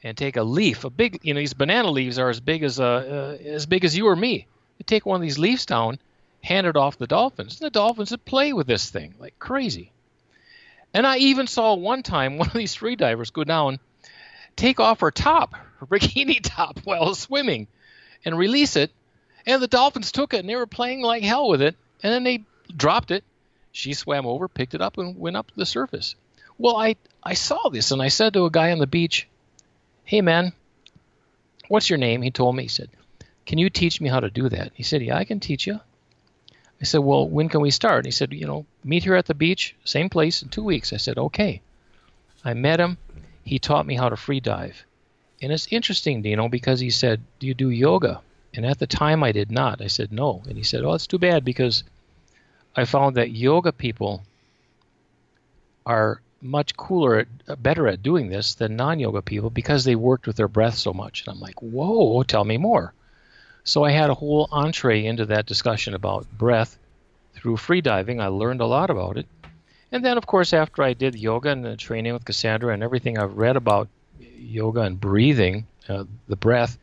[0.04, 2.80] and take a leaf, a big, you know, these banana leaves are as big as
[2.80, 4.48] uh, uh, as big as you or me.
[4.78, 6.00] You take one of these leaves down,
[6.42, 9.92] hand it off the dolphins, and the dolphins would play with this thing like crazy.
[10.94, 13.80] And I even saw one time one of these free divers go down,
[14.56, 17.68] take off her top, her bikini top, while swimming,
[18.24, 18.92] and release it,
[19.46, 22.24] and the dolphins took it and they were playing like hell with it, and then
[22.24, 22.44] they
[22.76, 23.24] dropped it.
[23.72, 26.16] She swam over, picked it up, and went up to the surface.
[26.58, 29.28] Well, I I saw this, and I said to a guy on the beach,
[30.10, 30.52] hey man,
[31.68, 32.24] what's your name?
[32.24, 32.64] He told me.
[32.64, 32.90] He said,
[33.46, 34.72] can you teach me how to do that?
[34.74, 35.80] He said, yeah, I can teach you.
[36.82, 38.06] I said, well, when can we start?
[38.06, 40.94] He said, you know, meet here at the beach, same place in two weeks.
[40.94, 41.62] I said, okay.
[42.44, 42.98] I met him.
[43.44, 44.84] He taught me how to free dive.
[45.44, 48.22] And it's interesting, Dino, because he said, do you do yoga?
[48.56, 49.80] And at the time I did not.
[49.80, 50.42] I said, no.
[50.48, 51.84] And he said, oh, it's too bad because
[52.76, 54.24] I found that yoga people
[55.86, 60.36] are much cooler, at, better at doing this than non-yoga people because they worked with
[60.36, 61.26] their breath so much.
[61.26, 62.94] And I'm like, whoa, tell me more.
[63.64, 66.78] So I had a whole entree into that discussion about breath
[67.34, 68.22] through freediving.
[68.22, 69.28] I learned a lot about it.
[69.92, 73.18] And then, of course, after I did yoga and the training with Cassandra and everything
[73.18, 73.90] I've read about
[74.38, 76.78] yoga and breathing, uh, the breath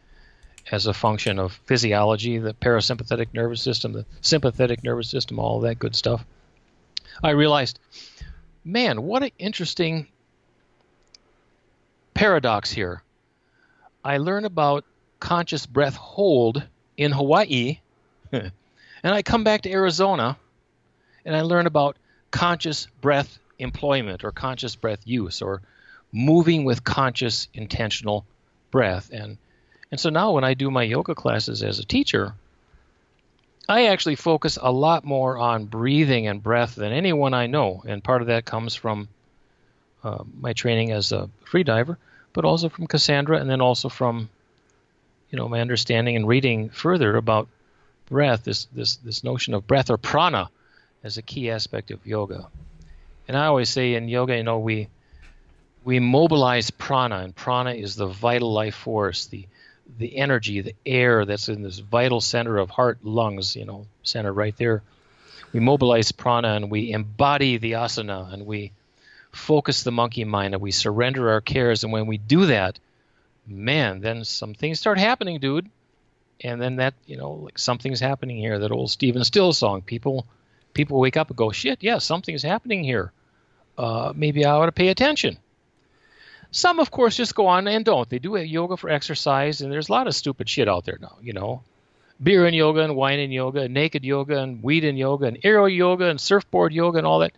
[0.71, 5.79] as a function of physiology, the parasympathetic nervous system, the sympathetic nervous system, all that
[5.79, 6.25] good stuff,
[7.23, 7.79] I realized
[8.67, 10.09] man, what an interesting
[12.15, 13.03] paradox here.
[14.05, 14.85] I learn about
[15.21, 16.63] conscious breath hold
[16.97, 17.79] in Hawaii,
[18.33, 18.53] and
[19.03, 20.37] I come back to Arizona
[21.25, 21.97] and I learn about
[22.31, 25.63] conscious breath employment or conscious breath use or
[26.13, 28.25] moving with conscious intentional
[28.71, 29.39] breath and
[29.91, 32.35] and so now when I do my yoga classes as a teacher
[33.69, 38.03] I actually focus a lot more on breathing and breath than anyone I know, and
[38.03, 39.09] part of that comes from
[40.05, 41.97] uh, my training as a freediver,
[42.33, 44.29] but also from Cassandra, and then also from,
[45.31, 47.49] you know, my understanding and reading further about
[48.09, 48.45] breath.
[48.45, 50.49] This this this notion of breath or prana
[51.03, 52.47] as a key aspect of yoga.
[53.27, 54.89] And I always say in yoga, you know, we
[55.85, 59.47] we mobilize prana, and prana is the vital life force, the
[59.99, 64.33] the energy, the air that's in this vital center of heart, lungs, you know, center
[64.33, 64.83] right there.
[65.53, 68.73] We mobilize prana and we embody the asana and we
[69.33, 71.85] focus the monkey mind and we surrender our cares.
[71.85, 72.79] And when we do that,
[73.47, 75.69] man, then some things start happening, dude.
[76.43, 78.59] And then that, you know, like something's happening here.
[78.59, 79.83] That old Stephen Stills song.
[79.83, 80.27] People,
[80.75, 83.13] people wake up and go, shit, yeah, something's happening here.
[83.79, 85.39] Uh, maybe I ought to pay attention.
[86.51, 88.09] Some, of course, just go on and don't.
[88.09, 91.17] They do yoga for exercise, and there's a lot of stupid shit out there now,
[91.23, 91.63] you know.
[92.23, 95.39] Beer and yoga, and wine and yoga, and naked yoga, and weed and yoga, and
[95.43, 97.33] aero yoga, and surfboard yoga, and all that.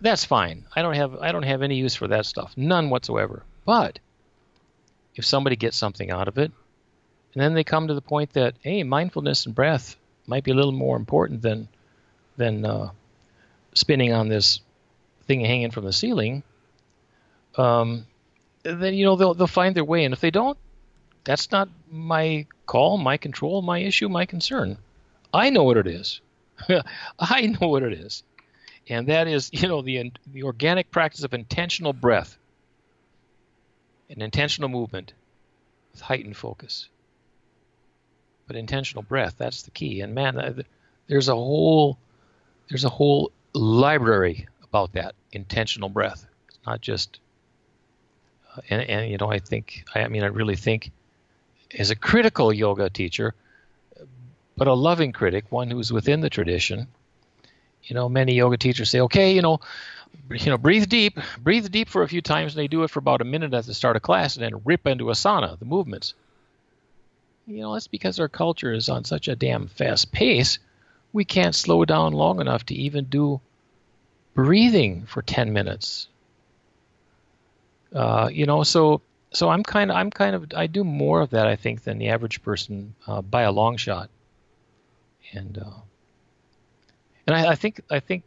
[0.00, 0.64] That's fine.
[0.76, 3.42] I don't have I don't have any use for that stuff, none whatsoever.
[3.64, 3.98] But
[5.16, 6.52] if somebody gets something out of it,
[7.34, 9.96] and then they come to the point that hey, mindfulness and breath
[10.28, 11.68] might be a little more important than
[12.36, 12.90] than uh,
[13.74, 14.60] spinning on this
[15.26, 16.44] thing hanging from the ceiling.
[17.56, 18.06] Um,
[18.74, 20.58] then you know they'll they'll find their way, and if they don't,
[21.24, 24.78] that's not my call, my control, my issue, my concern.
[25.32, 26.20] I know what it is.
[27.18, 28.22] I know what it is,
[28.88, 32.36] and that is you know the the organic practice of intentional breath,
[34.10, 35.12] an intentional movement
[35.92, 36.88] with heightened focus.
[38.46, 40.00] But intentional breath, that's the key.
[40.00, 40.64] And man,
[41.06, 41.98] there's a whole
[42.68, 46.26] there's a whole library about that intentional breath.
[46.48, 47.27] It's not just uh,
[48.70, 50.90] and, and you know I think I mean I really think
[51.76, 53.34] as a critical yoga teacher,
[54.56, 56.86] but a loving critic, one who's within the tradition.
[57.84, 59.60] You know, many yoga teachers say, okay, you know,
[60.30, 62.98] you know, breathe deep, breathe deep for a few times, and they do it for
[62.98, 66.14] about a minute at the start of class, and then rip into asana, the movements.
[67.46, 70.58] You know, that's because our culture is on such a damn fast pace,
[71.12, 73.40] we can't slow down long enough to even do
[74.34, 76.08] breathing for 10 minutes.
[77.94, 81.30] Uh, you know, so so I'm kind of I'm kind of I do more of
[81.30, 84.10] that I think than the average person uh, by a long shot,
[85.32, 85.80] and uh,
[87.26, 88.24] and I, I, think I think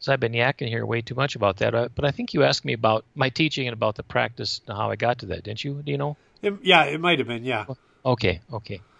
[0.00, 2.44] so I've been yakking here way too much about that, uh, but I think you
[2.44, 5.44] asked me about my teaching and about the practice and how I got to that,
[5.44, 5.82] didn't you?
[5.84, 6.16] Do you know?
[6.42, 7.44] It, yeah, it might have been.
[7.44, 7.66] Yeah.
[8.04, 8.40] Okay.
[8.52, 8.80] Okay.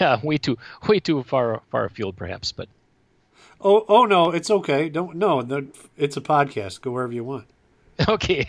[0.00, 0.58] Yeah, way too
[0.88, 2.68] way too far far afield, perhaps, but.
[3.60, 4.88] Oh, oh no, it's okay.
[4.88, 5.46] Don't no,
[5.96, 6.80] it's a podcast.
[6.80, 7.46] Go wherever you want.
[8.08, 8.46] Okay.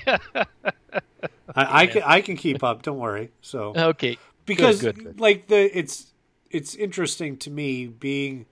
[1.56, 2.84] I, I, can I can keep up.
[2.84, 3.32] Don't worry.
[3.42, 5.20] So okay, because good, good, good.
[5.20, 6.14] like the it's
[6.52, 8.46] it's interesting to me being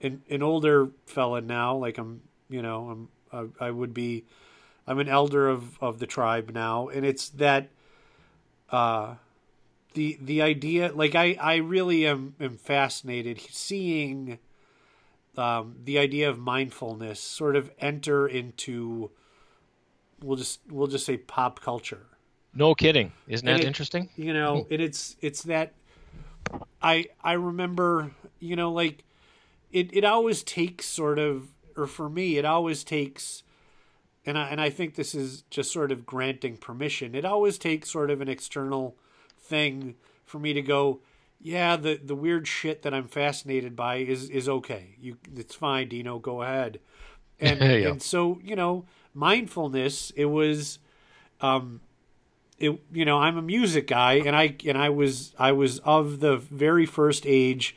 [0.00, 1.76] an an older fella now.
[1.76, 4.24] Like I'm, you know, I'm I, I would be,
[4.86, 7.68] I'm an elder of of the tribe now, and it's that,
[8.70, 9.14] uh,
[9.94, 10.92] the the idea.
[10.92, 14.38] Like I I really am am fascinated seeing.
[15.36, 19.12] Um, the idea of mindfulness sort of enter into
[20.22, 22.06] we'll just we'll just say pop culture
[22.54, 23.12] no kidding.
[23.28, 24.08] Isn't that it, interesting?
[24.16, 24.72] You know, hmm.
[24.72, 25.74] and it's it's that
[26.82, 29.04] I I remember, you know, like
[29.70, 33.42] it it always takes sort of or for me it always takes
[34.26, 37.14] and I and I think this is just sort of granting permission.
[37.14, 38.96] It always takes sort of an external
[39.38, 39.94] thing
[40.24, 41.00] for me to go,
[41.40, 44.96] yeah, the the weird shit that I'm fascinated by is is okay.
[45.00, 46.80] You it's fine, Dino, go ahead.
[47.42, 47.88] And yeah.
[47.88, 50.78] and so, you know, mindfulness, it was
[51.40, 51.80] um
[52.60, 56.20] it you know I'm a music guy and I and I was I was of
[56.20, 57.76] the very first age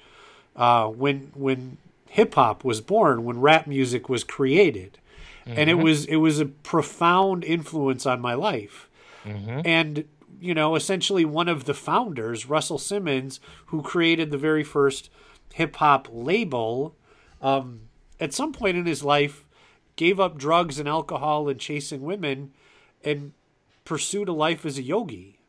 [0.55, 1.77] uh, when when
[2.09, 4.99] hip hop was born when rap music was created
[5.47, 5.57] mm-hmm.
[5.57, 5.85] and it mm-hmm.
[5.85, 8.89] was it was a profound influence on my life
[9.23, 9.61] mm-hmm.
[9.65, 10.03] and
[10.39, 15.09] you know essentially one of the founders Russell Simmons who created the very first
[15.53, 16.93] hip hop label
[17.41, 17.81] um,
[18.19, 19.45] at some point in his life
[19.95, 22.51] gave up drugs and alcohol and chasing women
[23.03, 23.33] and
[23.85, 25.39] pursued a life as a yogi.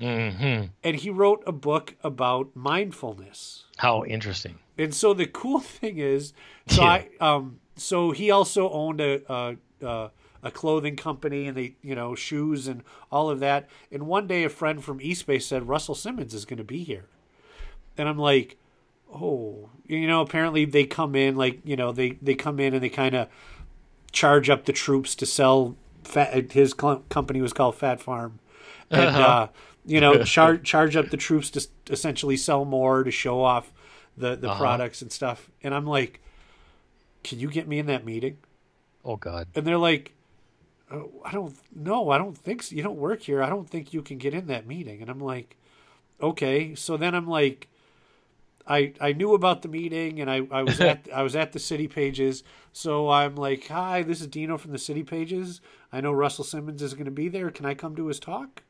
[0.00, 0.66] Mm-hmm.
[0.82, 3.64] And he wrote a book about mindfulness.
[3.78, 4.58] How interesting!
[4.76, 6.32] And so the cool thing is,
[6.66, 6.88] so yeah.
[6.88, 10.10] I, um, so he also owned a, a,
[10.42, 13.68] a clothing company, and they, you know, shoes and all of that.
[13.90, 17.06] And one day, a friend from Eastbay said Russell Simmons is going to be here,
[17.96, 18.58] and I'm like,
[19.14, 22.82] oh, you know, apparently they come in like, you know, they they come in and
[22.82, 23.28] they kind of
[24.14, 28.38] charge up the troops to sell Phat, his company was called Phat Farm,
[28.90, 29.22] and uh-huh.
[29.22, 29.48] uh,
[29.84, 33.72] you know charge charge up the troops to essentially sell more to show off
[34.16, 34.58] the the uh-huh.
[34.58, 35.50] products and stuff.
[35.62, 36.20] And I'm like,
[37.22, 38.38] can you get me in that meeting?
[39.04, 39.48] Oh God!
[39.54, 40.12] And they're like,
[40.90, 42.10] oh, I don't know.
[42.10, 42.76] I don't think so.
[42.76, 43.42] You don't work here.
[43.42, 45.00] I don't think you can get in that meeting.
[45.00, 45.56] And I'm like,
[46.20, 46.74] okay.
[46.74, 47.68] So then I'm like,
[48.66, 51.58] I I knew about the meeting and I, I was at I was at the
[51.58, 52.42] city pages.
[52.72, 55.60] So I'm like, hi, this is Dino from the city pages.
[55.92, 57.50] I know Russell Simmons is going to be there.
[57.50, 58.62] Can I come to his talk?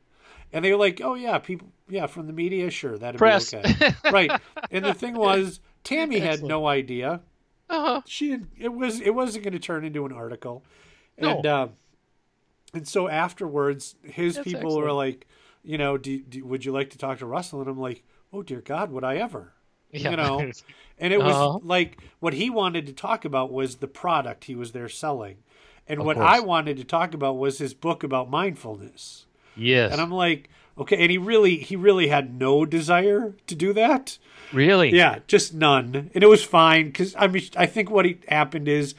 [0.53, 3.51] And they were like, oh yeah, people, yeah, from the media, sure, that'd Press.
[3.51, 4.39] be okay, right?
[4.71, 7.21] And the thing was, Tammy had no idea.
[7.69, 8.01] Uh-huh.
[8.05, 10.63] She it was it wasn't going to turn into an article,
[11.17, 11.63] and no.
[11.63, 11.67] uh,
[12.75, 14.85] and so afterwards, his That's people excellent.
[14.85, 15.27] were like,
[15.63, 17.61] you know, do, do, would you like to talk to Russell?
[17.61, 19.53] And I'm like, oh dear God, would I ever?
[19.95, 20.11] Yeah.
[20.11, 20.39] You know,
[20.99, 21.59] and it was uh-huh.
[21.63, 25.37] like what he wanted to talk about was the product he was there selling,
[25.87, 26.27] and of what course.
[26.29, 29.25] I wanted to talk about was his book about mindfulness.
[29.55, 33.73] Yes, and I'm like, okay, and he really he really had no desire to do
[33.73, 34.17] that.
[34.53, 34.95] Really?
[34.95, 38.95] Yeah, just none, and it was fine because I mean I think what happened is,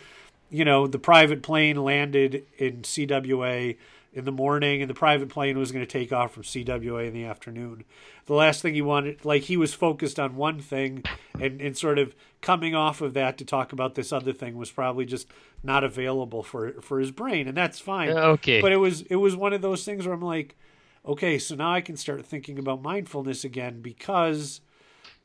[0.51, 3.77] you know, the private plane landed in CWA
[4.17, 7.13] in the morning, and the private plane was going to take off from CWA in
[7.13, 7.85] the afternoon.
[8.25, 11.05] The last thing he wanted, like he was focused on one thing,
[11.39, 14.71] and, and sort of coming off of that to talk about this other thing was
[14.71, 15.29] probably just
[15.63, 18.09] not available for for his brain, and that's fine.
[18.09, 18.63] Okay.
[18.63, 20.57] But it was it was one of those things where I'm like,
[21.05, 24.63] okay, so now I can start thinking about mindfulness again because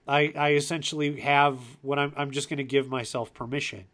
[0.06, 3.86] I I essentially have what I'm I'm just going to give myself permission.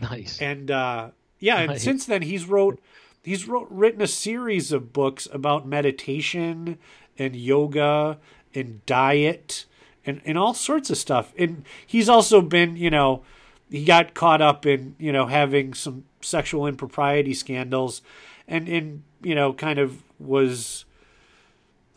[0.00, 0.40] Nice.
[0.40, 1.82] And uh, yeah, and Nice.
[1.82, 2.80] since then he's wrote
[3.22, 6.78] he's wrote written a series of books about meditation
[7.18, 8.18] and yoga
[8.54, 9.64] and diet
[10.04, 11.32] and and all sorts of stuff.
[11.38, 13.22] And he's also been, you know,
[13.70, 18.02] he got caught up in, you know, having some sexual impropriety scandals
[18.48, 20.84] and and you know, kind of was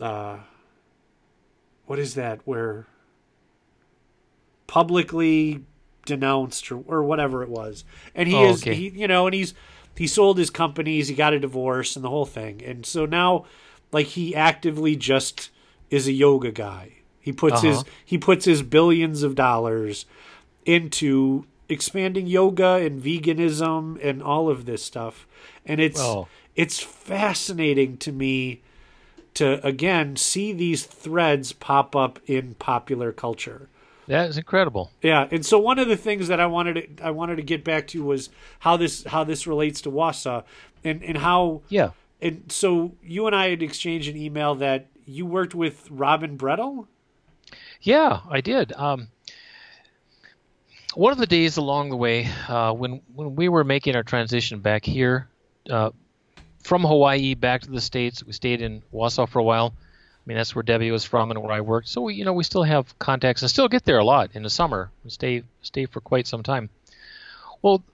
[0.00, 0.38] uh
[1.86, 2.86] what is that where
[4.66, 5.62] publicly
[6.04, 7.84] denounced or, or whatever it was.
[8.14, 8.74] And he Oh, is okay.
[8.74, 9.54] he you know, and he's
[9.96, 12.62] he sold his companies, he got a divorce and the whole thing.
[12.64, 13.44] And so now
[13.92, 15.50] like he actively just
[15.90, 16.92] is a yoga guy.
[17.20, 17.84] He puts his Uh-huh.
[18.04, 20.06] he puts his billions of dollars
[20.64, 25.26] into expanding yoga and veganism and all of this stuff.
[25.64, 26.28] And it's Oh.
[26.54, 28.60] it's fascinating to me
[29.34, 33.68] to again see these threads pop up in popular culture.
[34.08, 34.90] That is incredible.
[35.02, 37.64] Yeah, and so one of the things that I wanted to I wanted to get
[37.64, 38.30] back to was
[38.60, 40.44] how this how this relates to Wausau
[40.84, 41.90] and and how Yeah.
[42.22, 46.86] and so you and I had exchanged an email that you worked with Robin Brettel.
[47.80, 48.72] Yeah, I did.
[48.72, 49.08] Um,
[50.94, 54.60] one of the days along the way, uh, when when we were making our transition
[54.60, 55.28] back here
[55.68, 55.90] uh,
[56.62, 59.74] from Hawaii back to the states, we stayed in Wausau for a while.
[60.26, 61.88] I mean, that's where Debbie was from and where I worked.
[61.88, 64.42] So we, you know, we still have contacts and still get there a lot in
[64.42, 64.90] the summer.
[65.04, 66.68] and Stay stay for quite some time.
[67.62, 67.84] Well,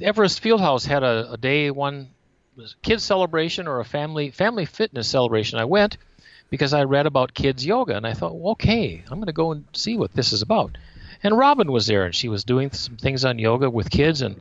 [0.00, 2.08] Everest Fieldhouse had a, a day one
[2.82, 5.60] kids celebration or a family family fitness celebration.
[5.60, 5.96] I went
[6.50, 9.52] because I read about kids yoga and I thought, well, okay, I'm going to go
[9.52, 10.76] and see what this is about.
[11.22, 14.40] And Robin was there and she was doing some things on yoga with kids and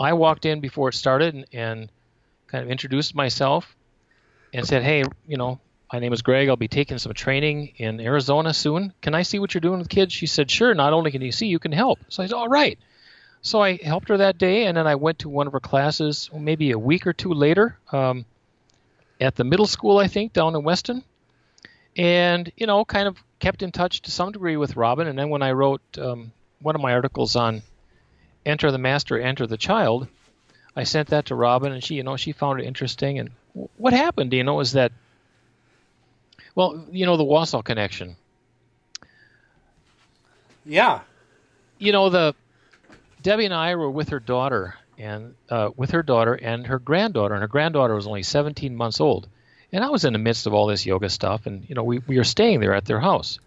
[0.00, 1.90] I walked in before it started and, and
[2.46, 3.76] kind of introduced myself
[4.54, 5.60] and said, hey, you know,
[5.92, 6.48] my name is Greg.
[6.48, 8.94] I'll be taking some training in Arizona soon.
[9.02, 10.12] Can I see what you're doing with kids?
[10.12, 10.74] She said, sure.
[10.74, 11.98] Not only can you see, you can help.
[12.08, 12.78] So I said, all right.
[13.42, 16.30] So I helped her that day, and then I went to one of her classes
[16.32, 18.24] maybe a week or two later um,
[19.20, 21.02] at the middle school, I think, down in Weston.
[21.96, 25.06] And, you know, kind of kept in touch to some degree with Robin.
[25.06, 26.32] And then when I wrote um,
[26.62, 27.62] one of my articles on
[28.46, 30.08] Enter the Master, Enter the Child,
[30.74, 33.18] I sent that to Robin, and she, you know, she found it interesting.
[33.18, 33.30] And
[33.76, 34.92] what happened, you know, is that,
[36.54, 38.16] well, you know, the Wausau connection.
[40.64, 41.00] Yeah.
[41.78, 42.34] you know the
[43.20, 47.34] Debbie and I were with her daughter and uh, with her daughter and her granddaughter,
[47.34, 49.28] and her granddaughter was only 17 months old.
[49.72, 51.98] And I was in the midst of all this yoga stuff, and you know we,
[52.06, 53.38] we were staying there at their house.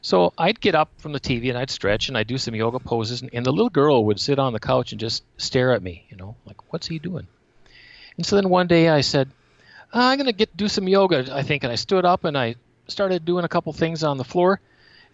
[0.00, 2.80] So I'd get up from the TV and I'd stretch and I'd do some yoga
[2.80, 5.82] poses, and, and the little girl would sit on the couch and just stare at
[5.82, 7.28] me, you know, like what's he doing?
[8.16, 9.30] And so then one day I said,
[9.92, 12.56] "Ah, I'm gonna get do some yoga, I think, and I stood up and I
[12.88, 14.60] started doing a couple things on the floor,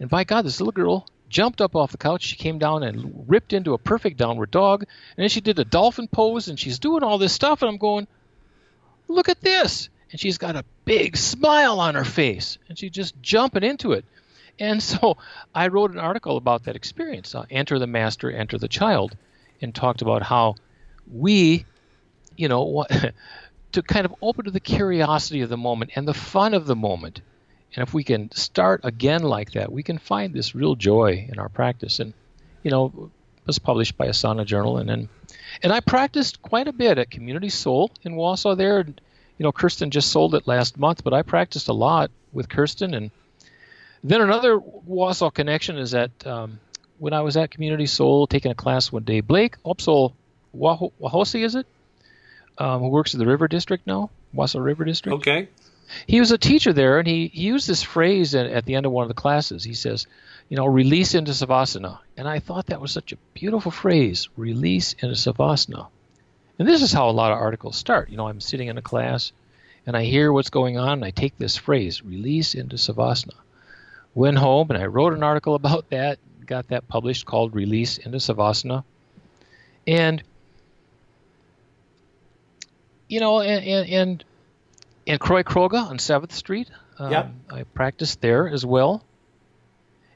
[0.00, 2.22] and by God, this little girl jumped up off the couch.
[2.22, 4.82] She came down and ripped into a perfect downward dog.
[4.82, 7.62] And then she did a dolphin pose and she's doing all this stuff.
[7.62, 8.06] And I'm going,
[9.08, 9.88] look at this.
[10.10, 12.58] And she's got a big smile on her face.
[12.68, 14.04] And she's just jumping into it.
[14.58, 15.18] And so
[15.54, 19.16] I wrote an article about that experience uh, Enter the Master, Enter the Child,
[19.60, 20.56] and talked about how
[21.12, 21.64] we,
[22.36, 22.90] you know, what,
[23.78, 26.74] to kind of open to the curiosity of the moment and the fun of the
[26.74, 27.20] moment.
[27.74, 31.38] And if we can start again like that, we can find this real joy in
[31.38, 32.00] our practice.
[32.00, 32.12] And,
[32.64, 34.78] you know, it was published by Asana Journal.
[34.78, 35.08] And then,
[35.62, 38.80] and I practiced quite a bit at Community Soul in Wausau there.
[38.80, 39.00] And,
[39.38, 42.94] you know, Kirsten just sold it last month, but I practiced a lot with Kirsten.
[42.94, 43.10] And
[44.02, 46.58] then another Wausau connection is that um,
[46.98, 50.14] when I was at Community Soul taking a class one day, Blake Opsol
[50.56, 51.66] Waho- Wahosi, is it?
[52.58, 55.48] Um, who works at the River District now, Wausau River District Okay.
[56.06, 58.84] he was a teacher there, and he, he used this phrase at, at the end
[58.84, 59.62] of one of the classes.
[59.62, 60.06] He says,
[60.48, 61.98] you know, release into savasana.
[62.16, 65.86] And I thought that was such a beautiful phrase, release into savasana.
[66.58, 68.10] And this is how a lot of articles start.
[68.10, 69.30] You know, I'm sitting in a class,
[69.86, 73.34] and I hear what's going on, and I take this phrase, release into savasana.
[74.14, 78.16] Went home, and I wrote an article about that, got that published called Release into
[78.18, 78.82] Savasana.
[79.86, 80.22] And,
[83.08, 84.24] you know, and, and, and
[85.06, 86.70] in Croy Kroga on Seventh Street.
[86.98, 87.32] Um, Yep.
[87.50, 89.02] I practiced there as well.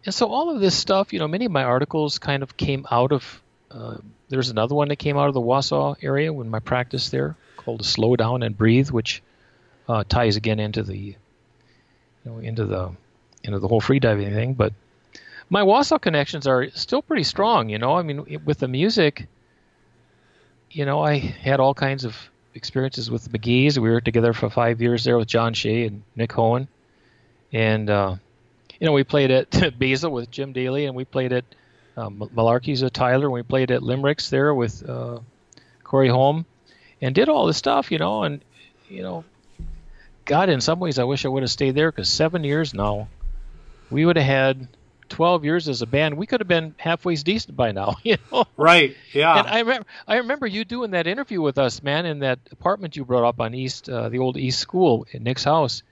[0.05, 2.87] And so all of this stuff, you know, many of my articles kind of came
[2.91, 3.43] out of.
[3.71, 7.37] Uh, there's another one that came out of the Wausau area when my practice there
[7.57, 9.23] called "To Slow Down and Breathe," which
[9.89, 11.15] uh, ties again into the, you
[12.25, 12.91] know, into the,
[13.45, 14.55] into the whole freediving thing.
[14.55, 14.73] But
[15.49, 17.69] my Wausau connections are still pretty strong.
[17.69, 19.29] You know, I mean, with the music,
[20.71, 22.17] you know, I had all kinds of
[22.55, 23.79] experiences with the McGee's.
[23.79, 26.69] We were together for five years there with John Shea and Nick Hohen,
[27.53, 28.17] and uh,
[28.81, 31.45] you know, we played at Basil with Jim Daly, and we played at
[31.97, 35.21] um, Malarkey's at Tyler, and we played at Limericks there with uh,
[35.85, 36.47] Corey Holm,
[37.01, 38.43] and did all this stuff, you know, and
[38.89, 39.25] you know,
[40.25, 43.09] God, in some ways, I wish I would have stayed there because seven years now,
[43.91, 44.69] we would have had
[45.13, 48.45] 12 years as a band, we could have been halfway decent by now, you know.
[48.57, 48.97] Right.
[49.13, 49.39] Yeah.
[49.39, 52.97] And I remember, I remember you doing that interview with us, man, in that apartment
[52.97, 55.83] you brought up on East, uh, the old East School Nick's house,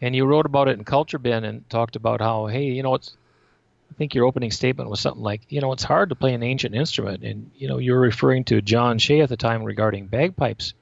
[0.00, 2.94] and you wrote about it in Culture Bin and talked about how, hey, you know,
[2.94, 3.16] it's.
[3.90, 6.42] I think your opening statement was something like, you know, it's hard to play an
[6.42, 10.74] ancient instrument, and you know, you're referring to John Shea at the time regarding bagpipes.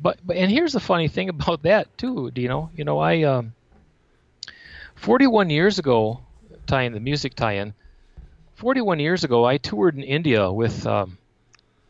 [0.00, 2.70] But, but and here's the funny thing about that too, Dino.
[2.76, 3.54] You know, I um,
[4.96, 6.20] 41 years ago,
[6.72, 7.74] tie-in, the music tie-in.
[8.54, 11.18] 41 years ago, I toured in India with um,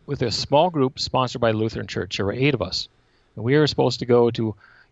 [0.06, 2.16] with a small group sponsored by Lutheran Church.
[2.16, 2.88] There were eight of us,
[3.36, 4.42] and we were supposed to go to,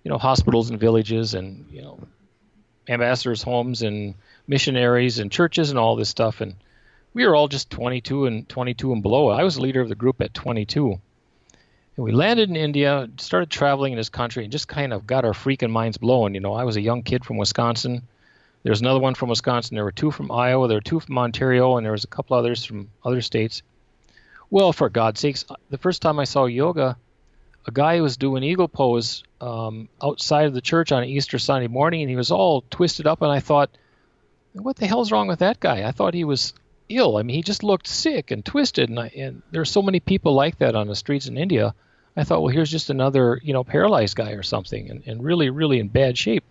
[0.04, 1.98] you know, hospitals and villages and you know,
[2.88, 4.14] ambassadors' homes and
[4.46, 6.40] missionaries and churches and all this stuff.
[6.40, 6.54] And
[7.12, 9.28] we were all just 22 and 22 and below.
[9.30, 11.00] I was the leader of the group at 22.
[11.96, 15.24] And we landed in India, started traveling in this country, and just kind of got
[15.24, 16.34] our freaking minds blown.
[16.34, 18.06] You know, I was a young kid from Wisconsin
[18.62, 19.74] there's another one from Wisconsin.
[19.74, 20.68] There were two from Iowa.
[20.68, 23.62] There were two from Ontario, and there was a couple others from other states.
[24.50, 26.96] Well, for God's sakes, the first time I saw yoga,
[27.66, 32.02] a guy was doing eagle pose um, outside of the church on Easter Sunday morning,
[32.02, 33.22] and he was all twisted up.
[33.22, 33.70] And I thought,
[34.52, 35.86] what the hell's wrong with that guy?
[35.86, 36.52] I thought he was
[36.88, 37.16] ill.
[37.16, 38.90] I mean, he just looked sick and twisted.
[38.90, 41.74] And, I, and there are so many people like that on the streets in India.
[42.16, 45.48] I thought, well, here's just another, you know, paralyzed guy or something, and, and really,
[45.48, 46.44] really in bad shape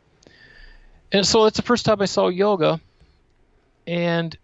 [1.11, 2.79] and so that's the first time I saw yoga.
[3.87, 4.37] And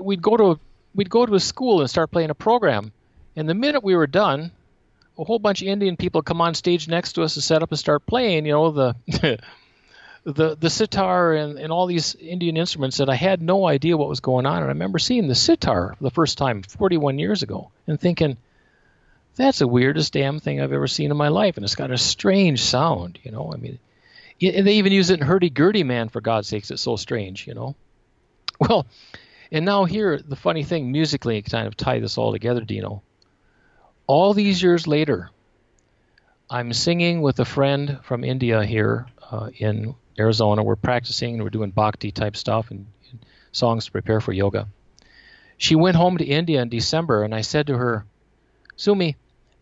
[0.00, 0.60] we'd go to
[0.94, 2.92] we'd go to a school and start playing a program.
[3.36, 4.52] And the minute we were done,
[5.18, 7.70] a whole bunch of Indian people come on stage next to us to set up
[7.70, 8.46] and start playing.
[8.46, 8.96] You know the
[10.24, 14.08] the the sitar and, and all these Indian instruments that I had no idea what
[14.08, 14.58] was going on.
[14.58, 18.38] And I remember seeing the sitar the first time 41 years ago and thinking,
[19.36, 21.56] that's the weirdest damn thing I've ever seen in my life.
[21.56, 23.52] And it's got a strange sound, you know.
[23.52, 23.78] I mean,
[24.48, 26.70] and they even use it in hurdy-gurdy man for god's sakes.
[26.70, 27.74] It's so strange you know?
[28.60, 28.86] Well
[29.52, 33.02] and now here the funny thing musically kind of tie this all together dino.
[34.06, 35.30] All these years later
[36.50, 40.62] i'm singing with a friend from india here uh, in arizona.
[40.62, 44.68] We're practicing and we're doing bhakti type stuff and, and songs to prepare for yoga.
[45.56, 48.04] She went home to india in december and i said to her
[48.76, 49.16] sumi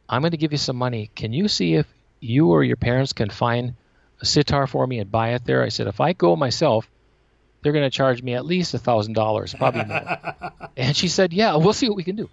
[0.08, 1.10] i'm going to give you some money.
[1.14, 1.86] Can you see if
[2.20, 3.74] you or your parents can find
[4.22, 5.62] a sitar for me and buy it there.
[5.62, 6.88] I said, if I go myself,
[7.60, 10.18] they're going to charge me at least a thousand dollars, probably more.
[10.76, 12.30] and she said, yeah, we'll see what we can do.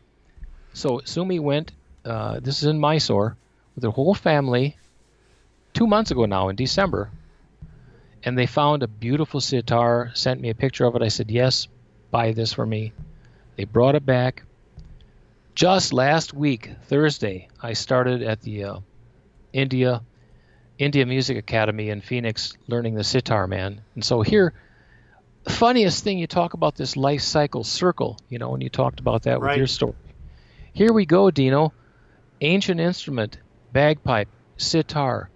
[0.74, 1.72] So Sumi went.
[2.06, 3.36] Uh, this is in Mysore
[3.76, 4.78] with her whole family
[5.74, 7.12] two months ago now in December,
[8.24, 10.12] and they found a beautiful sitar.
[10.14, 11.02] Sent me a picture of it.
[11.02, 11.68] I said, yes,
[12.12, 12.94] buy this for me.
[13.58, 14.44] They brought it back.
[15.56, 18.80] Just last week, Thursday, I started at the uh,
[19.52, 20.02] India
[20.80, 23.82] India Music Academy in Phoenix learning the sitar, man.
[23.96, 24.54] And so here,
[25.46, 29.24] funniest thing you talk about this life cycle circle, you know, when you talked about
[29.24, 29.52] that right.
[29.52, 29.96] with your story.
[30.72, 31.74] Here we go, Dino.
[32.40, 33.38] Ancient instrument,
[33.74, 35.30] bagpipe, sitar.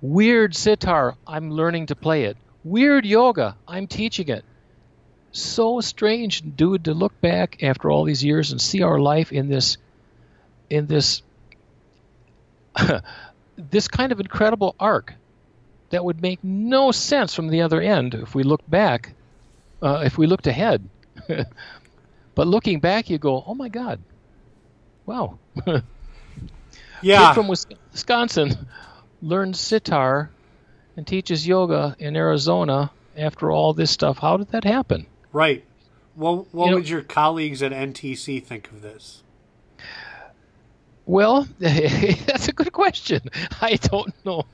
[0.00, 2.38] Weird sitar, I'm learning to play it.
[2.64, 4.44] Weird yoga, I'm teaching it.
[5.32, 9.48] So strange, dude, to look back after all these years and see our life in
[9.48, 9.76] this
[10.70, 11.22] in this
[13.58, 15.14] this kind of incredible arc
[15.90, 19.14] that would make no sense from the other end if we looked back,
[19.82, 20.88] uh, if we looked ahead.
[22.34, 24.00] but looking back, you go, oh my God,
[25.06, 25.38] wow.
[27.02, 27.28] yeah.
[27.28, 28.66] Kid from Wisconsin
[29.22, 30.30] learned sitar
[30.96, 34.18] and teaches yoga in Arizona after all this stuff.
[34.18, 35.06] How did that happen?
[35.32, 35.64] Right.
[36.16, 39.22] Well, what You know- would your colleagues at NTC think of this?
[41.08, 43.22] Well, that's a good question.
[43.62, 44.44] I don't know.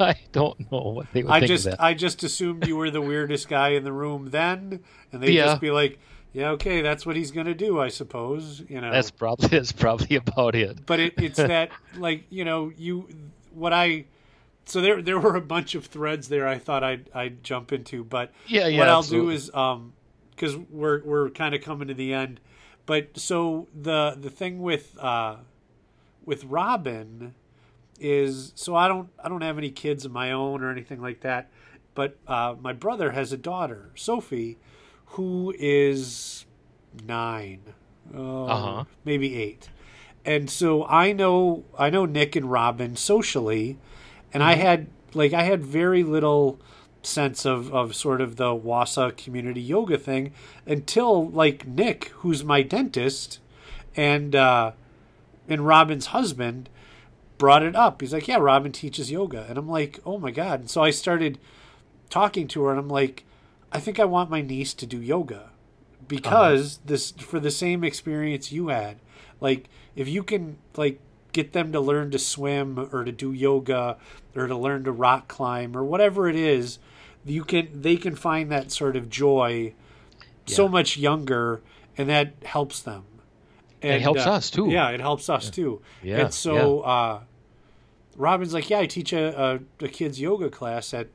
[0.00, 1.80] I don't know what they would I think just of that.
[1.82, 4.80] I just assumed you were the weirdest guy in the room then,
[5.12, 5.46] and they'd Yeah.
[5.46, 6.00] just be like,
[6.32, 10.16] "Yeah, okay, that's what he's gonna do, I suppose." You know, That's probably that's probably
[10.16, 10.84] about it.
[10.84, 13.08] but it, it's that like you know you
[13.54, 14.06] what I
[14.64, 18.02] so there there were a bunch of threads there I thought I'd I'd jump into,
[18.02, 19.92] but Yeah, yeah, what I'll do is um
[20.30, 22.40] because we're we're kind of coming to the end,
[22.84, 25.36] but so the the thing with uh
[26.28, 27.34] with Robin
[27.98, 31.22] is so I don't I don't have any kids of my own or anything like
[31.22, 31.50] that,
[31.94, 34.56] but uh, my brother has a daughter, Sophie,
[35.16, 36.44] who is
[37.04, 37.60] nine,
[38.14, 38.84] uh, Uh-huh.
[39.04, 39.70] maybe eight,
[40.24, 43.78] and so I know I know Nick and Robin socially,
[44.32, 46.60] and I had like I had very little
[47.02, 50.32] sense of of sort of the Wausau community yoga thing
[50.66, 53.40] until like Nick, who's my dentist,
[53.96, 54.72] and uh,
[55.48, 56.68] and Robin's husband
[57.38, 58.00] brought it up.
[58.00, 60.90] He's like, "Yeah, Robin teaches yoga," and I'm like, "Oh my god!" And so I
[60.90, 61.38] started
[62.10, 63.24] talking to her, and I'm like,
[63.72, 65.50] "I think I want my niece to do yoga
[66.06, 66.82] because uh-huh.
[66.86, 68.98] this for the same experience you had.
[69.40, 71.00] Like, if you can like
[71.32, 73.96] get them to learn to swim or to do yoga
[74.34, 76.78] or to learn to rock climb or whatever it is,
[77.24, 79.74] you can they can find that sort of joy
[80.46, 81.62] so much younger,
[81.96, 83.04] and that helps them."
[83.82, 84.70] It helps us, too.
[84.70, 85.80] Yeah, it helps us too.
[86.02, 87.20] Yeah, And so uh,
[88.16, 91.08] Robin's like, yeah, I teach a, a, a kids yoga class at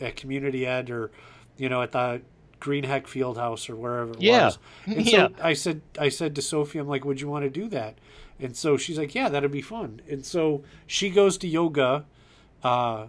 [0.00, 1.10] at community ed or
[1.56, 2.20] you know at the
[2.60, 4.46] Greenheck Field House or wherever it Yeah.
[4.46, 4.58] was.
[4.86, 5.28] And Yeah.
[5.28, 7.98] so I said I said to Sophie, I'm like, would you want to do that?
[8.38, 10.00] And so she's like, yeah, that'd be fun.
[10.08, 12.04] And so she goes to yoga
[12.62, 13.06] uh,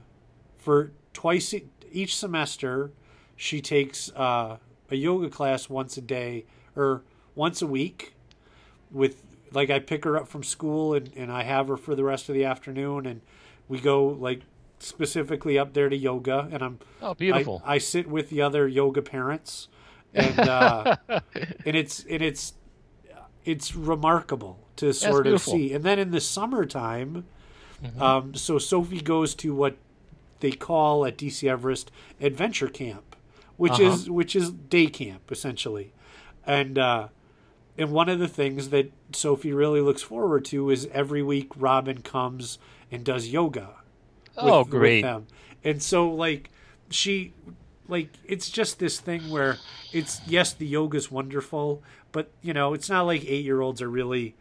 [0.58, 1.54] for twice
[1.92, 2.92] each semester.
[3.36, 4.58] She takes uh,
[4.90, 6.46] a yoga class once a day
[6.76, 7.04] or
[7.36, 8.14] once a week
[8.92, 12.04] with like I pick her up from school and, and I have her for the
[12.04, 13.22] rest of the afternoon and
[13.68, 14.42] we go like
[14.80, 17.62] specifically up there to yoga and I'm Oh, beautiful.
[17.66, 19.68] I, I sit with the other yoga parents
[20.14, 20.96] and uh,
[21.66, 22.54] and it's and it's
[23.46, 27.26] it's remarkable to sort of see and then in the summertime
[28.00, 29.78] um, so Sophie goes to what
[30.40, 33.16] they call at DC Everest adventure camp
[33.58, 33.84] which Uh-huh.
[33.92, 35.92] is which is day camp essentially
[36.46, 37.08] and uh,
[37.78, 42.02] and one of the things that Sophie really looks forward to is every week Robin
[42.02, 42.58] comes
[42.92, 43.70] and does yoga.
[44.38, 45.02] oh, with- with great.
[45.02, 45.28] them.
[45.64, 46.50] And so like
[46.90, 47.34] she
[47.88, 49.58] like it's just this thing where
[49.94, 54.36] it's yes the yoga's wonderful, but you know, it's not like 8-year-olds are really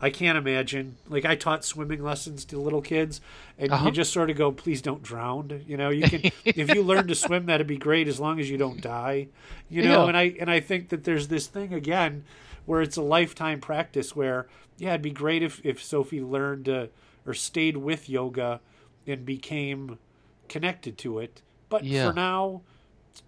[0.00, 0.96] I can't imagine.
[1.08, 3.20] Like I taught swimming lessons to little kids
[3.58, 3.86] and Uh-huh.
[3.86, 7.06] you just sort of go please don't drown, you know, you can if you learn
[7.08, 9.28] to swim that'd be great as long as you don't die.
[9.70, 10.08] You know, Yeah.
[10.08, 12.24] and I and I think that there's this thing again
[12.66, 14.46] where it's a lifetime practice where
[14.78, 16.88] yeah, it'd be great if if Sophie learned to
[17.26, 18.60] or stayed with yoga
[19.06, 19.98] and became
[20.48, 21.42] connected to it.
[21.68, 22.08] But Yeah.
[22.08, 22.62] for now,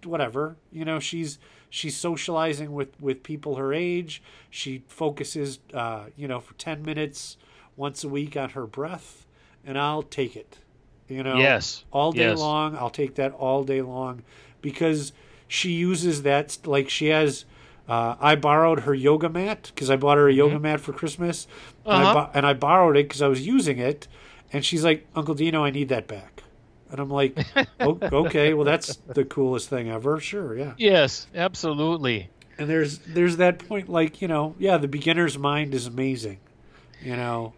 [0.03, 0.57] whatever.
[0.71, 4.21] You know, she's she's socializing with with people her age.
[4.49, 7.37] She focuses, uh, you know, for ten minutes
[7.75, 9.25] once a week on her breath,
[9.65, 10.59] and I'll take it.
[11.07, 11.83] You know, Yes.
[11.91, 12.39] all day Yes.
[12.39, 12.75] long.
[12.75, 14.23] I'll take that all day long
[14.61, 15.13] because
[15.47, 17.45] she uses that like she has.
[17.87, 21.47] Uh, I borrowed her yoga mat because I bought her a yoga mat for Christmas,
[21.85, 22.05] and, I Mm-hmm.
[22.17, 22.25] Uh-huh.
[22.25, 24.07] bo- and I borrowed it because I was using it.
[24.53, 26.43] And she's like, "Uncle Dino, I need that back."
[26.89, 27.37] And I'm like,
[27.79, 30.19] "O- "Okay, well, that's the coolest thing ever.
[30.19, 32.29] Sure, yeah." Yes, absolutely.
[32.57, 36.39] And there's there's that point, like you know, yeah, the beginner's mind is amazing.
[37.01, 37.53] You know,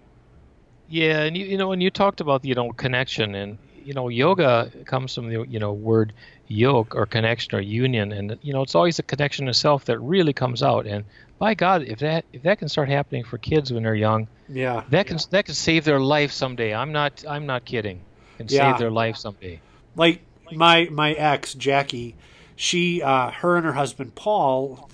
[0.89, 3.57] Yeah, and you, you know, when you talked about you know connection and
[3.87, 6.11] you know yoga comes from the you know word
[6.47, 10.33] yoke or connection or union, and you know it's always the connection itself that really
[10.33, 10.85] comes out.
[10.85, 11.05] And
[11.39, 14.83] by God, if that if that can start happening for kids when they're young, yeah,
[14.89, 16.75] that can that can save their life someday.
[16.75, 18.01] I'm not I'm not kidding.
[18.37, 18.71] Can Yeah.
[18.71, 19.61] save their life someday.
[19.95, 20.21] like
[20.51, 22.15] my my ex Jackie,
[22.57, 24.89] she uh, her and her husband Paul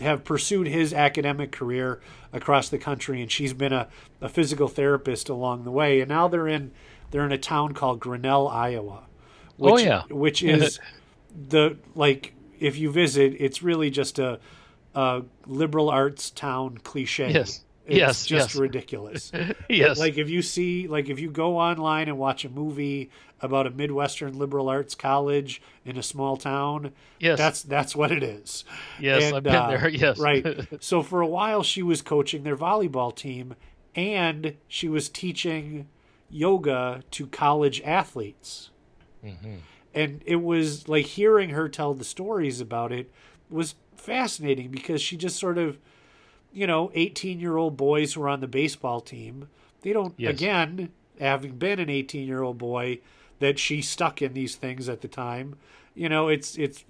[0.00, 2.00] have pursued his academic career
[2.32, 3.88] across the country, and she's been a,
[4.22, 6.00] a physical therapist along the way.
[6.00, 6.70] And now they're in
[7.10, 9.02] they're in a town called Grinnell, Iowa.
[9.60, 10.02] Oh, which, Oh, yeah.
[10.10, 10.78] which is
[11.48, 14.40] the like if you visit, it's really just a,
[14.94, 17.32] a liberal arts town cliche.
[17.32, 17.64] Yes.
[17.86, 18.56] It's Yes, just yes.
[18.56, 19.32] ridiculous.
[19.70, 19.98] Yes.
[19.98, 23.70] Like if you see, like if you go online and watch a movie about a
[23.70, 27.38] Midwestern liberal arts college in a small town, Yes.
[27.38, 28.64] that's that's what it is.
[29.00, 30.18] Yes, I've been uh, there, yes.
[30.18, 30.44] right.
[30.80, 33.54] So for a while, she was coaching their volleyball team,
[33.94, 35.88] and she was teaching
[36.30, 38.70] yoga to college athletes.
[39.24, 39.56] Mm-hmm.
[39.94, 43.10] And it was like hearing her tell the stories about it
[43.50, 45.78] was fascinating because she just sort of
[46.50, 49.48] you know, 18 year old boys who are on the baseball team.
[49.82, 50.30] They don't, Yes.
[50.30, 50.88] again,
[51.20, 53.00] having been an 18 year old boy,
[53.38, 55.56] that she stuck in these things at the time.
[55.94, 56.84] You know, it's, it's,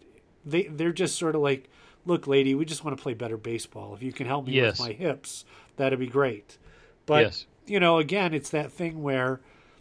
[0.47, 1.69] they, they're just sort of like,
[2.07, 3.95] look, lady, we just want to play better baseball.
[3.95, 4.79] If you can help me Yes.
[4.79, 5.45] with my hips,
[5.77, 6.57] that'd be great.
[7.05, 7.47] But, Yes.
[7.69, 9.41] You know, again, it's that thing where,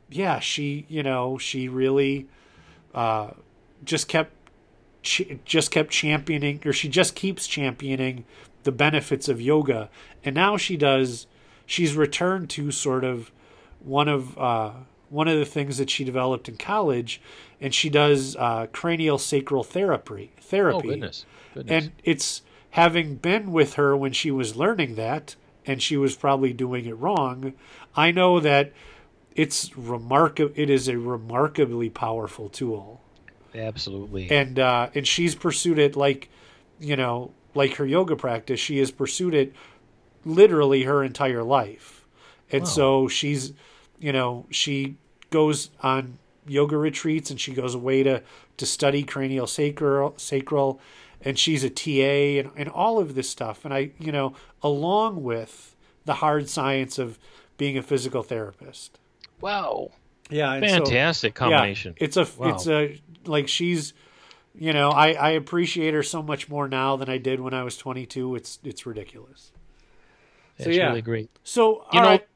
[0.09, 2.27] yeah, she, you know, she really,
[2.93, 3.31] uh,
[3.83, 4.33] just kept
[5.45, 8.25] just kept championing or she just keeps championing
[8.63, 9.89] the benefits of yoga
[10.25, 11.27] and now she does
[11.65, 13.31] she's returned to sort of
[13.79, 14.71] one of uh,
[15.09, 17.21] one of the things that she developed in college,
[17.61, 20.31] and she does uh, cranial sacral therapy.
[20.41, 20.87] Therapy.
[20.87, 21.85] Oh goodness, goodness.
[21.85, 25.35] And it's having been with her when she was learning that,
[25.67, 27.53] and she was probably doing it wrong.
[27.95, 28.71] I know that
[29.35, 30.51] it's remarkable.
[30.55, 33.01] It is a remarkably powerful tool,
[33.53, 34.31] Absolutely.
[34.31, 36.29] and uh, and she's pursued it like,
[36.79, 38.59] you know, like her yoga practice.
[38.59, 39.53] She has pursued it
[40.25, 42.05] literally her entire life,
[42.51, 42.67] and Wow.
[42.67, 43.53] so she's,
[43.99, 44.95] you know, she
[45.29, 48.23] goes on yoga retreats and she goes away to
[48.55, 50.79] to study cranial sacral sacral
[51.27, 55.23] and she's a TA and, and all of this stuff and I you know along
[55.23, 55.75] with
[56.05, 57.19] the hard science of
[57.57, 58.97] being a physical therapist
[59.41, 59.91] wow.
[60.29, 61.95] yeah and so- Fantastic combination.
[61.99, 62.47] yeah, it's a Wow.
[62.55, 63.93] it's a like she's
[64.55, 67.63] you know I I appreciate her so much more now than I did when I
[67.63, 69.51] was 22 it's it's ridiculous
[70.57, 70.87] That's yeah.
[70.89, 71.29] really great.
[71.43, 72.27] so You know, right.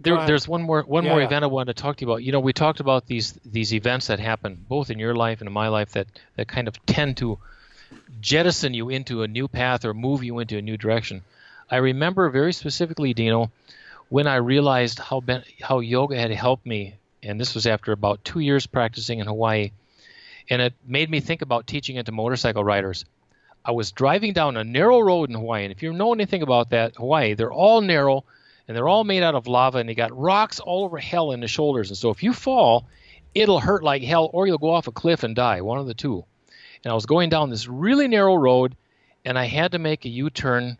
[0.00, 2.22] There, there's one more one Yeah, more event I wanted to talk to you about.
[2.24, 5.46] You know, we talked about these these events that happen both in your life and
[5.46, 7.38] in my life that that kind of tend to
[8.20, 11.22] jettison you into a new path or move you into a new direction.
[11.70, 13.50] I remember very specifically, Dino,
[14.08, 18.24] when I realized how ben, how yoga had helped me, and this was after about
[18.24, 19.72] two years practicing in Hawaii,
[20.50, 23.04] and it made me think about teaching it to motorcycle riders.
[23.64, 26.70] I was driving down a narrow road in Hawaii, and if you know anything about
[26.70, 28.24] that, Hawaii, they're all narrow
[28.68, 31.40] and they're all made out of lava and they got rocks all over hell in
[31.40, 31.90] the shoulders.
[31.90, 32.86] And so if you fall,
[33.34, 35.94] it'll hurt like hell or you'll go off a cliff and die, one of the
[35.94, 36.24] two.
[36.84, 38.76] And I was going down this really narrow road
[39.24, 40.76] and I had to make a U-turn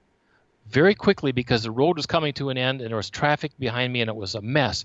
[0.69, 3.93] very quickly because the road was coming to an end and there was traffic behind
[3.93, 4.85] me and it was a mess.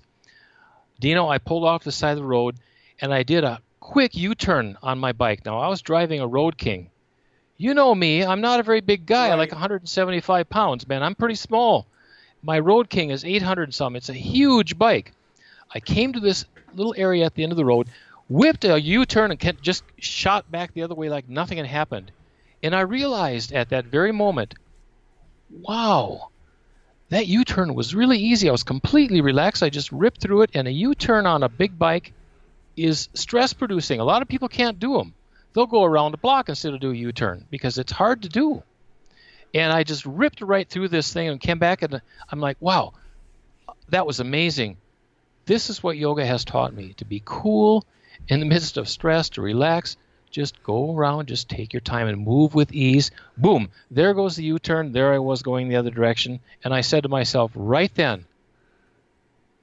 [0.98, 2.56] Dino, I pulled off the side of the road
[3.00, 5.44] and I did a quick U-turn on my bike.
[5.44, 6.90] Now I was driving a Road King.
[7.56, 9.38] You know me, I'm not a very big guy, Right.
[9.38, 11.02] like 175 pounds, man.
[11.02, 11.86] I'm pretty small.
[12.42, 13.96] My Road King is 800 some.
[13.96, 15.12] It's a huge bike.
[15.74, 17.88] I came to this little area at the end of the road,
[18.30, 22.12] whipped a U-turn and just shot back the other way like nothing had happened.
[22.62, 24.54] And I realized at that very moment,
[25.50, 26.28] wow,
[27.08, 28.48] that U-turn was really easy.
[28.48, 29.64] I was completely relaxed.
[29.64, 32.12] I just ripped through it, and a U-turn on a big bike
[32.76, 33.98] is stress producing.
[33.98, 35.12] A lot of people can't do them.
[35.52, 38.62] They'll go around the block instead of do a U-turn because it's hard to do.
[39.52, 42.00] And I just ripped right through this thing and came back, and
[42.30, 42.92] I'm like, wow,
[43.88, 44.76] that was amazing.
[45.46, 47.84] This is what yoga has taught me to be cool
[48.28, 49.96] in the midst of stress, to relax.
[50.30, 53.10] Just go around, just take your time and move with ease.
[53.36, 54.92] Boom, there goes the U turn.
[54.92, 56.38] There I was going the other direction.
[56.62, 58.24] And I said to myself right then,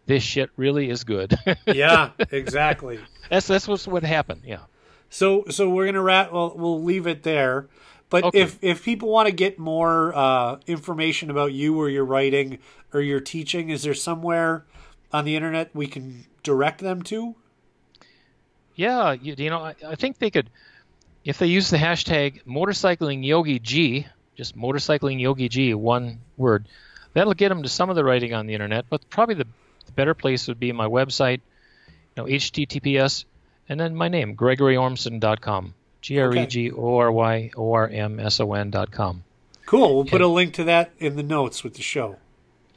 [0.08, 1.38] this shit really is good.
[1.66, 3.00] yeah exactly
[3.30, 4.42] that's that's what's what happened.
[4.46, 4.60] Yeah.
[5.10, 6.32] So so we're gonna wrap.
[6.32, 7.68] Well, we'll leave it there.
[8.10, 8.42] But Okay.
[8.42, 12.60] if if people want to get more uh, information about you or your writing
[12.94, 14.66] or your teaching, is there somewhere
[15.12, 17.36] on the internet we can direct them to?
[18.78, 20.50] Yeah, you, you know, I, I think they could,
[21.26, 24.08] if they use the hashtag motorcycling yogi G,
[24.38, 26.68] just motorcycling yogi G, one word,
[27.14, 28.86] that'll get them to some of the writing on the internet.
[28.90, 29.48] But probably the,
[29.88, 31.42] the better place would be my website,
[32.16, 33.26] you know, HTTPS,
[33.68, 38.20] and then my name, GregoryOrmson.com, G R E G O R Y O R M
[38.20, 39.24] S O N.com.
[39.66, 39.96] Cool.
[39.96, 40.28] We'll put Yeah.
[40.28, 42.18] a link to that in the notes with the show.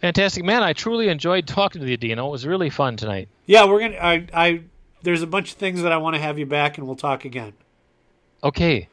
[0.01, 0.63] Fantastic, man!
[0.63, 2.29] I truly enjoyed talking to you, Dino.
[2.29, 3.29] It was really fun tonight.
[3.45, 3.97] Yeah, we're gonna.
[4.01, 4.61] I I
[5.03, 7.25] there's a bunch of things that I want to have you back, and we'll talk
[7.25, 7.53] again.
[8.43, 8.89] Okay.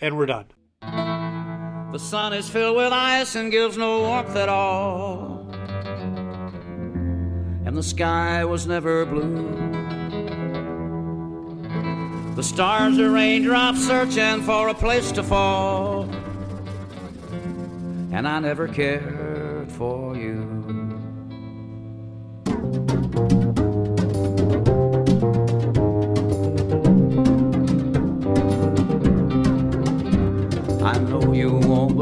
[0.00, 0.46] And we're done.
[0.82, 5.48] The sun is filled with ice and gives no warmth at all.
[7.64, 9.64] And the sky was never blue.
[12.34, 16.02] The stars are raindrops searching for a place to fall.
[18.10, 20.64] And I never cared for you.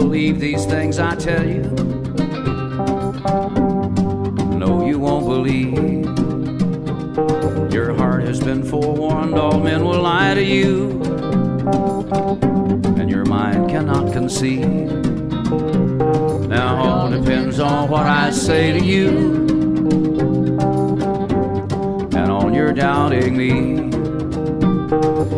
[0.03, 1.62] Believe these things I tell you.
[4.59, 6.03] No, you won't believe.
[7.72, 11.00] Your heart has been forewarned, all men will lie to you.
[12.98, 14.90] And your mind cannot conceive.
[16.48, 19.09] Now, all depends on what I say to you.
[22.18, 23.92] And on your doubting me.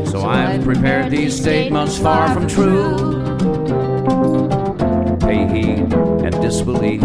[0.06, 3.13] So I've prepared these statements far from true.
[6.60, 7.00] And disbelieve.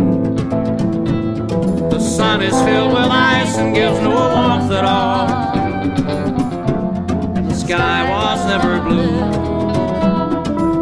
[1.90, 5.28] The sun is filled with ice and gives no warmth at all.
[7.48, 9.20] The sky was never blue.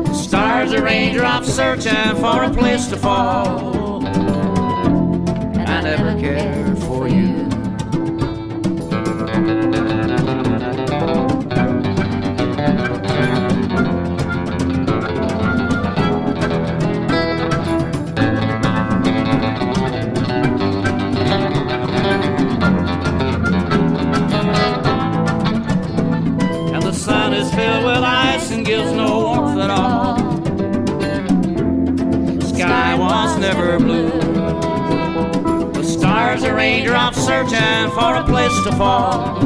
[0.04, 4.06] The Stars are raindrops searching for a place to fall.
[4.06, 6.57] I never cared
[36.58, 39.38] raindrops searching for a place to fall.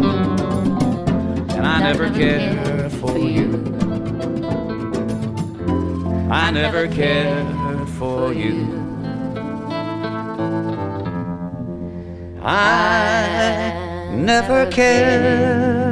[1.51, 3.49] And I never cared for you.
[6.31, 8.55] I never cared for you.
[12.41, 15.90] I never cared